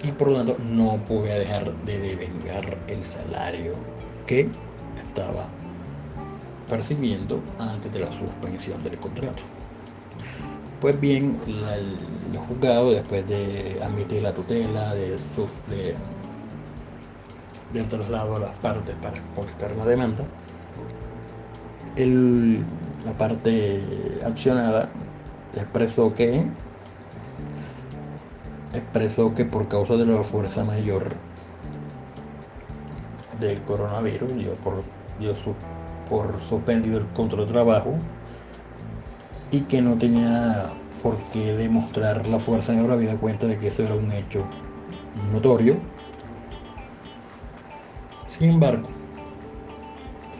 Y 0.02 0.12
por 0.12 0.28
lo 0.28 0.36
tanto 0.36 0.56
no 0.62 0.98
podía 1.04 1.38
dejar 1.38 1.72
de 1.84 1.98
devengar 1.98 2.78
el 2.86 3.02
salario 3.04 3.74
que 4.26 4.48
estaba 4.96 5.48
percibiendo 6.68 7.40
antes 7.58 7.92
de 7.92 8.00
la 8.00 8.12
suspensión 8.12 8.82
del 8.82 8.98
contrato. 8.98 9.42
Pues 10.80 11.00
bien, 11.00 11.40
el, 11.46 12.38
juzgado, 12.48 12.90
después 12.90 13.26
de 13.26 13.80
admitir 13.82 14.22
la 14.22 14.32
tutela, 14.32 14.94
de, 14.94 15.18
su, 15.34 15.48
de 15.70 15.94
del 17.72 17.88
traslado 17.88 18.36
a 18.36 18.38
las 18.38 18.54
partes 18.56 18.94
para 19.02 19.16
exponer 19.16 19.72
una 19.74 19.84
demanda, 19.84 20.24
el, 21.96 22.64
la 23.04 23.12
parte 23.16 23.82
accionada 24.24 24.88
expresó 25.60 26.14
que 26.14 26.44
expresó 28.72 29.34
que 29.34 29.44
por 29.44 29.68
causa 29.68 29.94
de 29.96 30.06
la 30.06 30.22
fuerza 30.22 30.64
mayor 30.64 31.14
del 33.40 33.60
coronavirus 33.62 34.34
dio 34.36 34.54
por 34.56 34.84
dio 35.18 35.34
su 35.34 35.54
por 36.08 36.40
suspendido 36.40 36.98
el 36.98 37.06
control 37.08 37.46
de 37.46 37.52
trabajo 37.52 37.94
y 39.50 39.60
que 39.62 39.82
no 39.82 39.96
tenía 39.96 40.72
por 41.02 41.16
qué 41.32 41.54
demostrar 41.54 42.26
la 42.26 42.38
fuerza 42.40 42.72
la 42.72 42.96
vida 42.96 43.16
cuenta 43.16 43.46
de 43.46 43.58
que 43.58 43.68
eso 43.68 43.84
era 43.84 43.94
un 43.94 44.10
hecho 44.10 44.44
notorio. 45.32 45.76
Sin 48.26 48.50
embargo, 48.50 48.88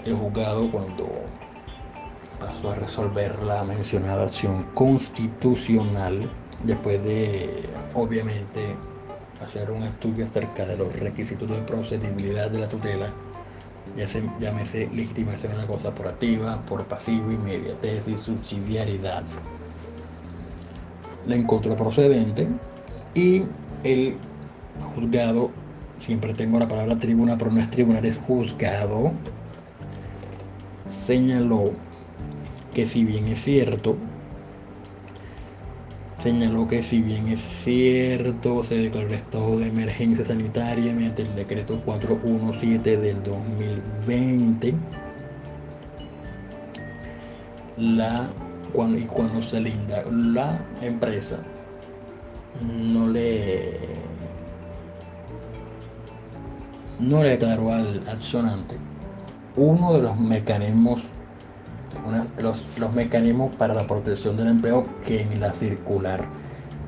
el 0.05 0.14
juzgado 0.14 0.71
cuando 0.71 1.25
pasó 2.47 2.70
a 2.70 2.74
resolver 2.76 3.42
la 3.42 3.64
mencionada 3.64 4.24
acción 4.24 4.62
constitucional, 4.74 6.30
después 6.62 7.03
de 7.03 7.68
obviamente 7.94 8.76
hacer 9.42 9.70
un 9.70 9.82
estudio 9.82 10.24
acerca 10.24 10.64
de 10.64 10.76
los 10.76 10.94
requisitos 10.94 11.51
de 11.51 11.57
procedibilidad 11.62 12.49
de 12.51 12.61
la 12.61 12.68
tutela, 12.68 13.07
ya 13.97 14.07
se, 14.07 14.22
llámese 14.40 14.88
legitimación 14.94 15.53
de 15.53 15.59
la 15.59 15.66
cosa 15.66 15.94
por 15.94 16.07
activa, 16.07 16.62
por 16.66 16.84
pasivo, 16.84 17.32
inmediatez 17.32 18.07
y 18.07 18.16
subsidiariedad. 18.16 19.24
La 21.26 21.34
encontró 21.34 21.76
procedente 21.76 22.47
y 23.14 23.42
el 23.82 24.16
juzgado, 24.94 25.51
siempre 25.99 26.32
tengo 26.32 26.61
la 26.61 26.68
palabra 26.68 26.97
tribuna, 26.97 27.36
pero 27.36 27.51
no 27.51 27.61
es 27.61 27.70
tribunal, 27.70 28.05
es 28.05 28.18
juzgado, 28.18 29.12
señaló 30.86 31.72
que 32.77 32.87
si 32.87 33.07
bien 33.07 33.27
es 33.29 33.43
cierto 33.43 33.97
señaló 36.22 36.68
que 36.68 36.83
si 36.83 37.01
bien 37.01 37.29
es 37.29 37.41
cierto, 37.41 38.62
se 38.64 38.74
declaró 38.77 39.14
estado 39.14 39.59
de 39.59 39.68
emergencia 39.68 40.27
sanitaria 40.27 40.93
mediante 40.93 41.22
el 41.22 41.35
decreto 41.35 41.81
417 41.87 42.99
del 42.99 43.22
2020, 43.22 44.74
la, 47.79 48.29
cuando, 48.74 48.99
y 48.99 49.05
cuando 49.05 49.41
se 49.41 49.59
linda, 49.59 50.03
la 50.11 50.61
empresa 50.83 51.39
no 52.61 53.09
le 53.09 53.79
no 56.99 57.22
le 57.22 57.31
declaró 57.31 57.72
al, 57.72 58.07
al 58.07 58.22
sonante 58.22 58.77
uno 59.57 59.95
de 59.95 60.03
los 60.03 60.18
mecanismos 60.18 61.05
los, 62.38 62.92
mecanismos 62.94 63.54
para 63.57 63.74
la 63.74 63.86
protección 63.86 64.36
del 64.36 64.48
empleo 64.48 64.86
que 65.04 65.22
en 65.22 65.40
la 65.40 65.52
circular 65.52 66.24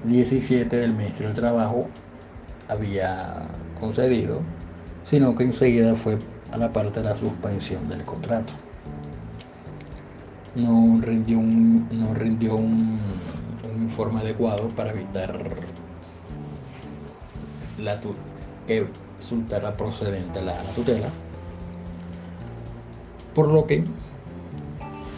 17 0.04 0.76
del 0.76 0.92
Ministerio 0.92 1.28
del 1.28 1.36
Trabajo 1.36 1.88
había 2.68 3.42
concedido, 3.80 4.40
sino 5.04 5.34
que 5.34 5.44
enseguida 5.44 5.94
fue 5.96 6.18
a 6.52 6.58
la 6.58 6.72
parte 6.72 7.00
de 7.00 7.08
la 7.08 7.16
suspensión 7.16 7.88
del 7.88 8.04
contrato. 8.04 8.52
No 10.54 11.00
rindió 11.00 11.38
un, 11.38 11.88
no 11.92 12.14
rindió 12.14 12.56
un 12.56 12.98
informe 13.80 14.20
adecuado 14.20 14.68
para 14.70 14.90
evitar 14.90 15.38
la 17.78 18.00
que 18.66 18.86
resultara 19.20 19.76
procedente 19.76 20.42
la, 20.42 20.62
la 20.62 20.70
tutela, 20.74 21.08
por 23.34 23.52
lo 23.52 23.66
que 23.66 23.84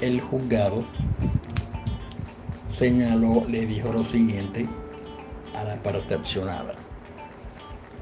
el 0.00 0.20
juzgado 0.20 0.84
señaló, 2.68 3.44
le 3.48 3.66
dijo 3.66 3.92
lo 3.92 4.04
siguiente 4.04 4.66
a 5.54 5.64
la 5.64 5.82
parte 5.82 6.14
accionada, 6.14 6.74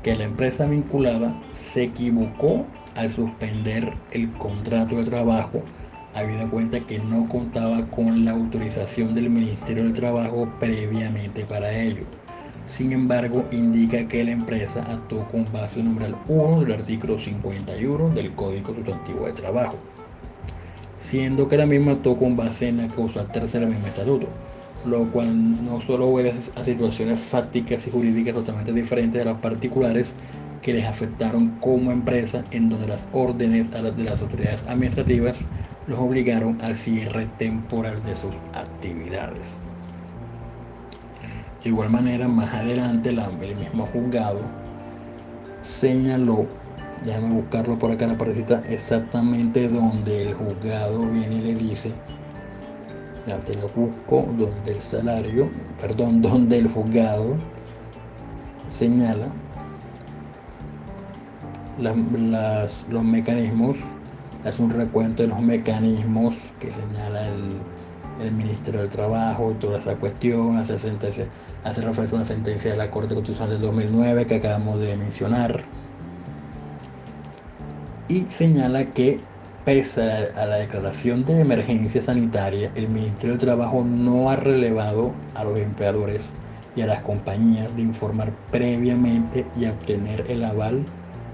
que 0.03 0.15
la 0.15 0.25
empresa 0.25 0.67
vinculada 0.67 1.35
se 1.51 1.85
equivocó 1.85 2.67
al 2.95 3.11
suspender 3.11 3.93
el 4.13 4.33
contrato 4.35 4.97
de 4.97 5.05
trabajo, 5.05 5.63
habida 6.15 6.49
cuenta 6.49 6.81
que 6.81 7.01
no 7.01 7.29
contaba 7.29 7.87
con 7.91 8.25
la 8.25 8.33
autorización 8.33 9.15
del 9.15 9.31
Ministerio 9.31 9.85
del 9.85 9.93
Trabajo 9.93 10.49
previamente 10.59 11.45
para 11.45 11.73
ello. 11.77 12.05
Sin 12.67 12.93
embargo, 12.93 13.45
indica 13.51 14.07
que 14.09 14.25
la 14.25 14.33
empresa 14.33 14.85
actuó 14.89 15.27
con 15.29 15.51
base 15.53 15.83
numeral 15.83 16.17
1 16.29 16.61
del 16.61 16.73
artículo 16.73 17.19
51 17.19 18.11
del 18.11 18.35
Código 18.35 18.75
Sustantivo 18.75 19.27
de 19.27 19.33
Trabajo 19.33 19.79
siendo 21.01 21.49
que 21.49 21.57
la 21.57 21.67
misma 21.67 21.93
actuó 21.93 22.19
con 22.19 22.37
base 22.37 22.69
en 22.69 22.79
la 22.79 22.89
causa 22.89 23.25
tercera 23.31 23.65
del 23.65 23.75
mismo 23.75 23.89
estatuto, 23.89 24.29
lo 24.85 25.11
cual 25.11 25.65
no 25.65 25.81
solo 25.81 26.09
obedece 26.09 26.51
a 26.57 26.65
situaciones 26.65 27.21
fácticas 27.21 27.87
y 27.87 27.91
jurídicas 27.91 28.35
totalmente 28.35 28.73
diferentes 28.73 29.19
de 29.19 29.25
las 29.25 29.39
particulares 29.41 30.15
que 30.63 30.73
les 30.73 30.87
afectaron 30.87 31.59
como 31.61 31.93
empresa, 31.93 32.45
en 32.51 32.69
donde 32.69 32.89
las 32.89 33.07
órdenes 33.13 33.71
de 33.71 34.05
las 34.05 34.21
autoridades 34.21 34.63
administrativas 34.67 35.41
los 35.87 35.99
obligaron 36.01 36.59
al 36.63 36.77
cierre 36.77 37.27
temporal 37.39 38.03
de 38.05 38.17
sus 38.17 38.35
actividades. 38.53 39.55
De 41.63 41.71
igual 41.71 41.91
manera, 41.91 42.29
más 42.29 42.53
adelante, 42.55 43.11
el 43.11 43.57
mismo 43.57 43.87
juzgado 43.87 44.41
señaló 45.63 46.47
déjame 47.05 47.31
buscarlo 47.31 47.79
por 47.79 47.91
acá 47.91 48.05
en 48.05 48.13
la 48.13 48.19
partecita 48.19 48.63
exactamente 48.69 49.69
donde 49.69 50.23
el 50.23 50.35
juzgado 50.35 51.07
viene 51.11 51.37
y 51.37 51.41
le 51.41 51.55
dice 51.55 51.93
ya 53.27 53.39
te 53.41 53.55
lo 53.55 53.69
busco 53.69 54.27
donde 54.37 54.73
el 54.73 54.81
salario 54.81 55.51
perdón 55.81 56.23
donde 56.23 56.59
el 56.59 56.69
juzgado 56.69 57.37
señala 58.67 59.29
los 61.79 63.05
mecanismos 63.05 63.77
hace 64.45 64.63
un 64.63 64.71
recuento 64.71 65.23
de 65.23 65.29
los 65.29 65.41
mecanismos 65.41 66.53
que 66.59 66.71
señala 66.71 67.29
el, 67.29 67.59
el 68.21 68.33
Ministerio 68.33 68.81
del 68.81 68.91
Trabajo 68.91 69.53
y 69.53 69.55
toda 69.61 69.79
esa 69.79 69.97
cuestión 69.97 70.57
hace, 70.57 70.79
sentencia, 70.79 71.27
hace 71.65 71.81
referencia 71.81 72.17
a 72.17 72.21
una 72.21 72.29
sentencia 72.29 72.71
de 72.73 72.77
la 72.77 72.91
Corte 72.91 73.15
Constitucional 73.15 73.51
del 73.51 73.61
2009 73.61 74.27
que 74.27 74.37
acabamos 74.37 74.81
de 74.81 74.97
mencionar 74.97 75.63
y 78.09 78.25
señala 78.31 78.87
que 78.93 79.21
pese 79.65 80.03
a 80.03 80.47
la 80.47 80.57
declaración 80.57 81.25
de 81.25 81.41
emergencia 81.41 82.01
sanitaria, 82.01 82.73
el 82.75 82.89
Ministerio 82.89 83.33
del 83.33 83.41
Trabajo 83.41 83.85
no 83.85 84.31
ha 84.31 84.37
relevado 84.37 85.13
a 85.35 85.45
los 85.45 85.59
empleadores 85.59 86.23
y 86.75 86.81
a 86.81 86.87
las 86.87 87.03
compañías 87.03 87.75
de 87.77 87.83
informar 87.83 88.33
previamente 88.51 89.45
y 89.57 89.67
obtener 89.67 90.25
el 90.29 90.45
aval 90.45 90.87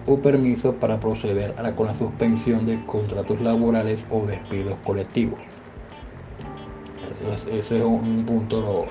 o 0.07 0.18
permiso 0.18 0.75
para 0.75 0.99
proceder 0.99 1.55
con 1.77 1.87
la 1.87 1.95
suspensión 1.95 2.66
de 2.66 2.85
contratos 2.87 3.41
laborales 3.41 4.05
o 4.11 4.27
despidos 4.27 4.77
colectivos. 4.85 5.39
Ese 7.53 7.79
es 7.79 7.85
un 7.85 8.25
punto, 8.27 8.61
lo, 8.61 8.87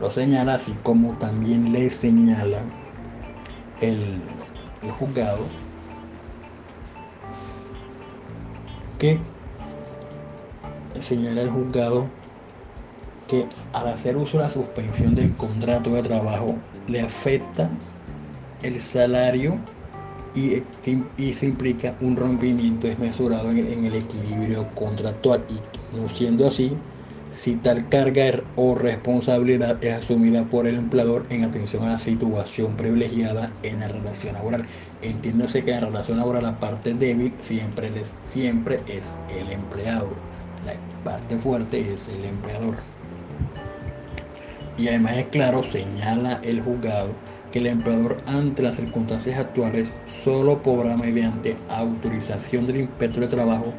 lo 0.00 0.10
señala, 0.10 0.54
así 0.54 0.74
como 0.82 1.16
también 1.16 1.72
le 1.72 1.88
señala 1.88 2.62
el, 3.80 4.20
el 4.82 4.90
juzgado 4.90 5.46
que 8.98 9.18
señala 11.00 11.42
el 11.42 11.50
juzgado 11.50 12.06
que 13.28 13.46
al 13.72 13.88
hacer 13.88 14.16
uso 14.16 14.38
de 14.38 14.44
la 14.44 14.50
suspensión 14.50 15.14
del 15.14 15.32
contrato 15.32 15.90
de 15.90 16.02
trabajo 16.02 16.56
le 16.86 17.00
afecta 17.00 17.70
el 18.62 18.80
salario 18.80 19.58
y, 20.34 20.62
y 21.16 21.34
se 21.34 21.46
implica 21.46 21.96
un 22.00 22.16
rompimiento 22.16 22.86
desmesurado 22.86 23.50
en 23.50 23.58
el, 23.58 23.72
en 23.72 23.84
el 23.86 23.94
equilibrio 23.94 24.68
contractual 24.74 25.44
y 25.48 25.96
no 25.96 26.08
siendo 26.08 26.46
así 26.46 26.72
si 27.36 27.56
tal 27.56 27.88
carga 27.88 28.42
o 28.56 28.74
responsabilidad 28.74 29.82
es 29.84 29.94
asumida 29.94 30.44
por 30.44 30.66
el 30.66 30.76
empleador 30.76 31.26
en 31.28 31.44
atención 31.44 31.84
a 31.84 31.92
la 31.92 31.98
situación 31.98 32.76
privilegiada 32.76 33.52
en 33.62 33.80
la 33.80 33.88
relación 33.88 34.34
laboral. 34.34 34.66
Entiéndase 35.06 35.64
que 35.64 35.70
la 35.70 35.78
relación 35.78 36.16
laboral 36.16 36.42
la 36.42 36.58
parte 36.58 36.92
débil 36.92 37.32
siempre, 37.40 37.92
es, 37.94 38.16
siempre 38.24 38.80
es 38.88 39.14
el 39.38 39.52
empleado, 39.52 40.08
la 40.64 40.74
parte 41.04 41.38
fuerte 41.38 41.92
es 41.92 42.08
el 42.08 42.24
empleador. 42.24 42.74
Y 44.76 44.88
además 44.88 45.16
es 45.18 45.26
claro, 45.26 45.62
señala 45.62 46.40
el 46.42 46.60
juzgado, 46.60 47.10
que 47.52 47.60
el 47.60 47.68
empleador 47.68 48.16
ante 48.26 48.62
las 48.62 48.74
circunstancias 48.74 49.38
actuales 49.38 49.92
solo 50.06 50.60
podrá 50.60 50.96
mediante 50.96 51.56
autorización 51.68 52.66
del 52.66 52.78
inspector 52.78 53.20
de 53.20 53.28
trabajo 53.28 53.72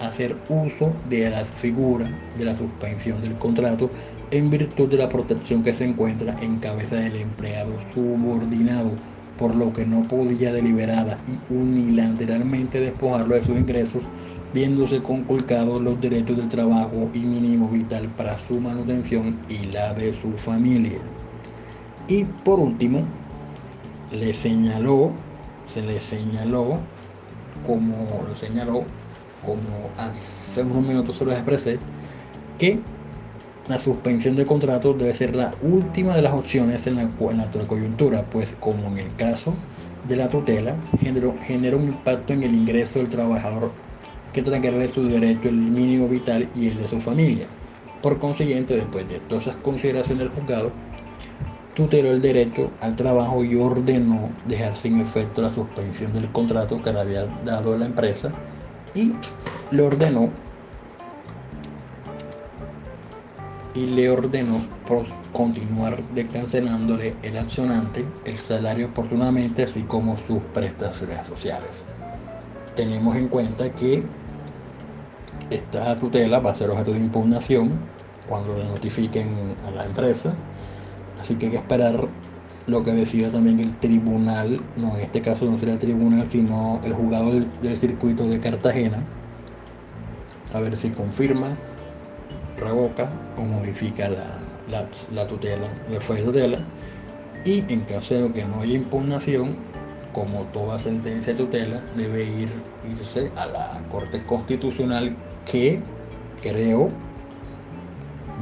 hacer 0.00 0.36
uso 0.48 0.92
de 1.08 1.30
la 1.30 1.44
figura 1.44 2.08
de 2.36 2.44
la 2.44 2.56
suspensión 2.56 3.22
del 3.22 3.38
contrato 3.38 3.88
en 4.32 4.50
virtud 4.50 4.88
de 4.88 4.96
la 4.96 5.08
protección 5.08 5.62
que 5.62 5.72
se 5.72 5.84
encuentra 5.84 6.36
en 6.42 6.58
cabeza 6.58 6.96
del 6.96 7.14
empleado 7.14 7.72
subordinado, 7.94 8.96
por 9.42 9.56
lo 9.56 9.72
que 9.72 9.84
no 9.84 10.06
podía 10.06 10.52
deliberada 10.52 11.18
y 11.26 11.52
unilateralmente 11.52 12.78
despojarlo 12.78 13.34
de 13.34 13.42
sus 13.42 13.58
ingresos, 13.58 14.04
viéndose 14.54 15.02
conculcados 15.02 15.82
los 15.82 16.00
derechos 16.00 16.36
del 16.36 16.48
trabajo 16.48 17.10
y 17.12 17.18
mínimo 17.18 17.68
vital 17.68 18.06
para 18.16 18.38
su 18.38 18.60
manutención 18.60 19.36
y 19.48 19.66
la 19.72 19.94
de 19.94 20.14
su 20.14 20.30
familia. 20.38 21.00
Y 22.06 22.22
por 22.22 22.60
último, 22.60 23.02
le 24.12 24.32
señaló, 24.32 25.10
se 25.66 25.82
le 25.82 25.98
señaló, 25.98 26.78
como 27.66 28.24
lo 28.28 28.36
señaló 28.36 28.84
como 29.44 29.90
hace 29.98 30.62
unos 30.62 30.86
minutos 30.86 31.16
se 31.16 31.24
lo 31.24 31.32
expresé, 31.32 31.80
que 32.60 32.78
la 33.68 33.78
suspensión 33.78 34.34
de 34.36 34.46
contrato 34.46 34.92
debe 34.92 35.14
ser 35.14 35.36
la 35.36 35.54
última 35.62 36.16
de 36.16 36.22
las 36.22 36.32
opciones 36.32 36.86
en 36.86 36.96
la, 36.96 37.02
en 37.02 37.36
la 37.36 37.48
coyuntura, 37.68 38.24
pues 38.24 38.56
como 38.58 38.88
en 38.88 38.98
el 38.98 39.14
caso 39.16 39.54
de 40.08 40.16
la 40.16 40.28
tutela, 40.28 40.74
genera 41.00 41.76
un 41.76 41.84
impacto 41.84 42.32
en 42.32 42.42
el 42.42 42.54
ingreso 42.54 42.98
del 42.98 43.08
trabajador 43.08 43.70
que 44.32 44.42
de 44.42 44.88
su 44.88 45.06
derecho 45.06 45.48
el 45.48 45.56
mínimo 45.56 46.08
vital 46.08 46.48
y 46.54 46.68
el 46.68 46.78
de 46.78 46.88
su 46.88 47.00
familia. 47.00 47.46
Por 48.00 48.18
consiguiente, 48.18 48.74
después 48.74 49.08
de 49.08 49.20
todas 49.20 49.46
esas 49.46 49.58
consideraciones 49.58 50.24
del 50.24 50.34
juzgado, 50.34 50.72
tuteló 51.74 52.10
el 52.10 52.20
derecho 52.20 52.70
al 52.80 52.96
trabajo 52.96 53.44
y 53.44 53.54
ordenó 53.56 54.30
dejar 54.46 54.74
sin 54.76 55.00
efecto 55.00 55.42
la 55.42 55.50
suspensión 55.50 56.12
del 56.12 56.30
contrato 56.32 56.82
que 56.82 56.92
le 56.92 57.00
había 57.00 57.26
dado 57.44 57.76
la 57.76 57.86
empresa 57.86 58.32
y 58.94 59.12
le 59.70 59.82
ordenó 59.82 60.30
y 63.74 63.86
le 63.86 64.10
ordenó 64.10 64.60
continuar 65.32 66.02
cancelándole 66.32 67.14
el 67.22 67.38
accionante 67.38 68.04
el 68.26 68.36
salario 68.36 68.88
oportunamente 68.88 69.62
así 69.62 69.82
como 69.82 70.18
sus 70.18 70.40
prestaciones 70.52 71.26
sociales. 71.26 71.82
Tenemos 72.76 73.16
en 73.16 73.28
cuenta 73.28 73.70
que 73.70 74.02
esta 75.50 75.96
tutela 75.96 76.38
va 76.38 76.52
a 76.52 76.54
ser 76.54 76.70
objeto 76.70 76.92
de 76.92 76.98
impugnación 76.98 77.72
cuando 78.28 78.56
le 78.56 78.64
notifiquen 78.64 79.54
a 79.66 79.70
la 79.70 79.84
empresa, 79.84 80.34
así 81.20 81.34
que 81.34 81.46
hay 81.46 81.52
que 81.52 81.58
esperar 81.58 82.08
lo 82.66 82.84
que 82.84 82.92
decida 82.92 83.30
también 83.30 83.60
el 83.60 83.76
tribunal, 83.78 84.60
no 84.76 84.96
en 84.96 85.02
este 85.02 85.20
caso 85.20 85.44
no 85.46 85.58
será 85.58 85.72
el 85.72 85.78
tribunal, 85.78 86.28
sino 86.28 86.80
el 86.84 86.92
juzgado 86.92 87.30
del, 87.32 87.76
circuito 87.76 88.26
de 88.26 88.40
Cartagena, 88.40 89.02
a 90.54 90.60
ver 90.60 90.76
si 90.76 90.90
confirma, 90.90 91.56
revoca 92.62 93.10
o 93.36 93.42
modifica 93.42 94.08
la, 94.08 94.26
la, 94.70 95.26
tutela, 95.26 95.68
la 95.90 95.98
de 95.98 96.22
tutela, 96.22 96.58
y 97.44 97.64
en 97.72 97.80
caso 97.80 98.14
de 98.14 98.32
que 98.32 98.44
no 98.44 98.62
haya 98.62 98.74
impugnación, 98.74 99.56
como 100.12 100.42
toda 100.52 100.78
sentencia 100.78 101.32
de 101.32 101.38
tutela, 101.40 101.80
debe 101.96 102.24
ir, 102.24 102.48
irse 102.90 103.30
a 103.36 103.46
la 103.46 103.82
Corte 103.90 104.24
Constitucional 104.26 105.16
que 105.50 105.80
creo 106.42 106.90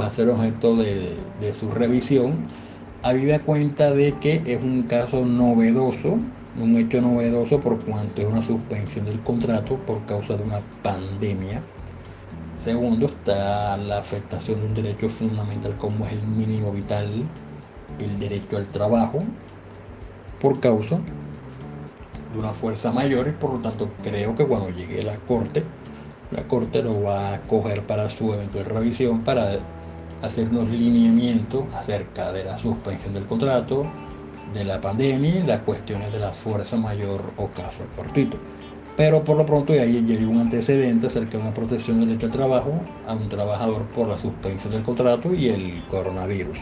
va 0.01 0.07
a 0.07 0.11
ser 0.11 0.29
objeto 0.29 0.77
de, 0.77 1.17
de 1.41 1.55
su 1.55 1.71
revisión 1.71 2.49
habida 3.03 3.39
cuenta 3.41 3.93
de 3.93 4.19
que 4.19 4.43
es 4.45 4.63
un 4.63 4.83
caso 4.85 5.25
novedoso, 5.25 6.19
un 6.61 6.77
hecho 6.77 7.01
novedoso 7.01 7.61
por 7.61 7.81
cuanto 7.81 8.23
es 8.23 8.29
una 8.29 8.43
suspensión 8.43 9.07
del 9.07 9.21
contrato 9.21 9.77
por 9.87 10.05
causa 10.07 10.37
de 10.37 10.45
una 10.45 10.61
pandemia. 10.83 11.63
Segundo, 12.61 13.07
está 13.07 13.79
la 13.79 13.99
afectación 13.99 14.61
de 14.61 14.67
un 14.67 14.75
derecho 14.75 15.09
fundamental 15.09 15.75
como 15.79 16.05
es 16.05 16.13
el 16.13 16.23
mínimo 16.23 16.71
vital, 16.71 17.25
el 17.99 18.19
derecho 18.19 18.59
al 18.59 18.67
trabajo, 18.67 19.23
por 20.43 20.61
causa 20.61 21.01
de 22.33 22.39
una 22.39 22.53
fuerza 22.53 22.93
mayor 22.93 23.29
y 23.29 23.33
por 23.33 23.55
lo 23.55 23.61
tanto 23.61 23.89
creo 24.03 24.35
que 24.35 24.47
cuando 24.47 24.69
llegue 24.69 25.03
la 25.03 25.17
corte, 25.17 25.65
la 26.31 26.47
corte 26.47 26.83
lo 26.83 27.03
va 27.03 27.35
a 27.35 27.41
coger 27.43 27.87
para 27.87 28.11
su 28.11 28.35
eventual 28.35 28.67
revisión 28.67 29.23
para 29.23 29.59
hacernos 30.21 30.69
lineamientos 30.69 31.65
acerca 31.75 32.31
de 32.31 32.45
la 32.45 32.59
suspensión 32.59 33.15
del 33.15 33.25
contrato, 33.25 33.87
de 34.53 34.65
la 34.65 34.83
pandemia 34.83 35.37
y 35.37 35.43
las 35.45 35.61
cuestiones 35.61 36.13
de 36.13 36.19
la 36.19 36.35
fuerza 36.35 36.77
mayor 36.77 37.23
o 37.39 37.49
caso 37.49 37.85
cortito. 37.97 38.37
Pero 38.97 39.25
por 39.25 39.37
lo 39.37 39.47
pronto 39.47 39.75
ya 39.75 39.83
hay, 39.83 40.25
un 40.25 40.39
antecedente 40.39 41.07
acerca 41.07 41.39
de 41.39 41.45
una 41.45 41.55
protección 41.55 41.99
del 41.99 42.09
derecho 42.09 42.27
al 42.27 42.33
trabajo 42.33 42.81
a 43.07 43.15
un 43.15 43.29
trabajador 43.29 43.85
por 43.87 44.09
la 44.09 44.19
suspensión 44.19 44.73
del 44.73 44.83
contrato 44.83 45.33
y 45.33 45.49
el 45.49 45.85
coronavirus. 45.89 46.59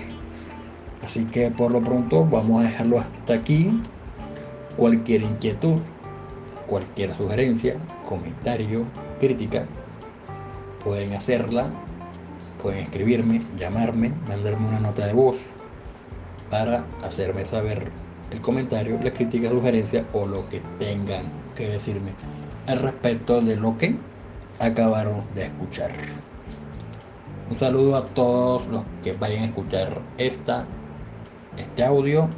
Así 1.03 1.25
que 1.25 1.51
por 1.51 1.73
lo 1.73 1.83
pronto 1.83 2.25
vamos 2.25 2.63
a 2.63 2.69
dejarlo 2.69 3.01
hasta 3.01 3.35
aquí. 3.35 3.71
Cualquier 4.77 5.23
inquietud, 5.23 5.79
cualquier 6.69 7.15
sugerencia, 7.17 7.77
comentario, 8.07 8.85
crítica, 9.19 9.67
pueden 10.85 11.15
hacerla 11.15 11.73
pueden 12.59 12.81
escribirme, 12.81 13.43
llamarme, 13.57 14.13
mandarme 14.27 14.69
una 14.69 14.81
nota 14.81 15.07
de 15.07 15.13
voz 15.13 15.37
para 16.51 16.85
hacerme 17.03 17.45
saber 17.45 17.91
el 18.31 18.41
comentario, 18.41 18.99
la 19.03 19.13
crítica, 19.13 19.49
sugerencia 19.49 20.05
o 20.13 20.27
lo 20.27 20.49
que 20.49 20.61
tengan 20.79 21.27
que 21.59 21.69
decirme 21.69 22.13
al 22.69 22.79
respecto 22.79 23.41
de 23.41 23.57
lo 23.57 23.77
que 23.77 23.97
acabaron 24.61 25.25
de 25.35 25.47
escuchar. 25.47 25.91
Un 27.51 27.57
saludo 27.57 27.97
a 27.97 28.07
todos 28.07 28.67
los 28.69 28.85
que 29.03 29.13
vayan 29.13 29.43
a 29.43 29.47
escuchar 29.47 30.01
esta, 30.19 30.65
este 31.57 31.85
audio 31.85 32.29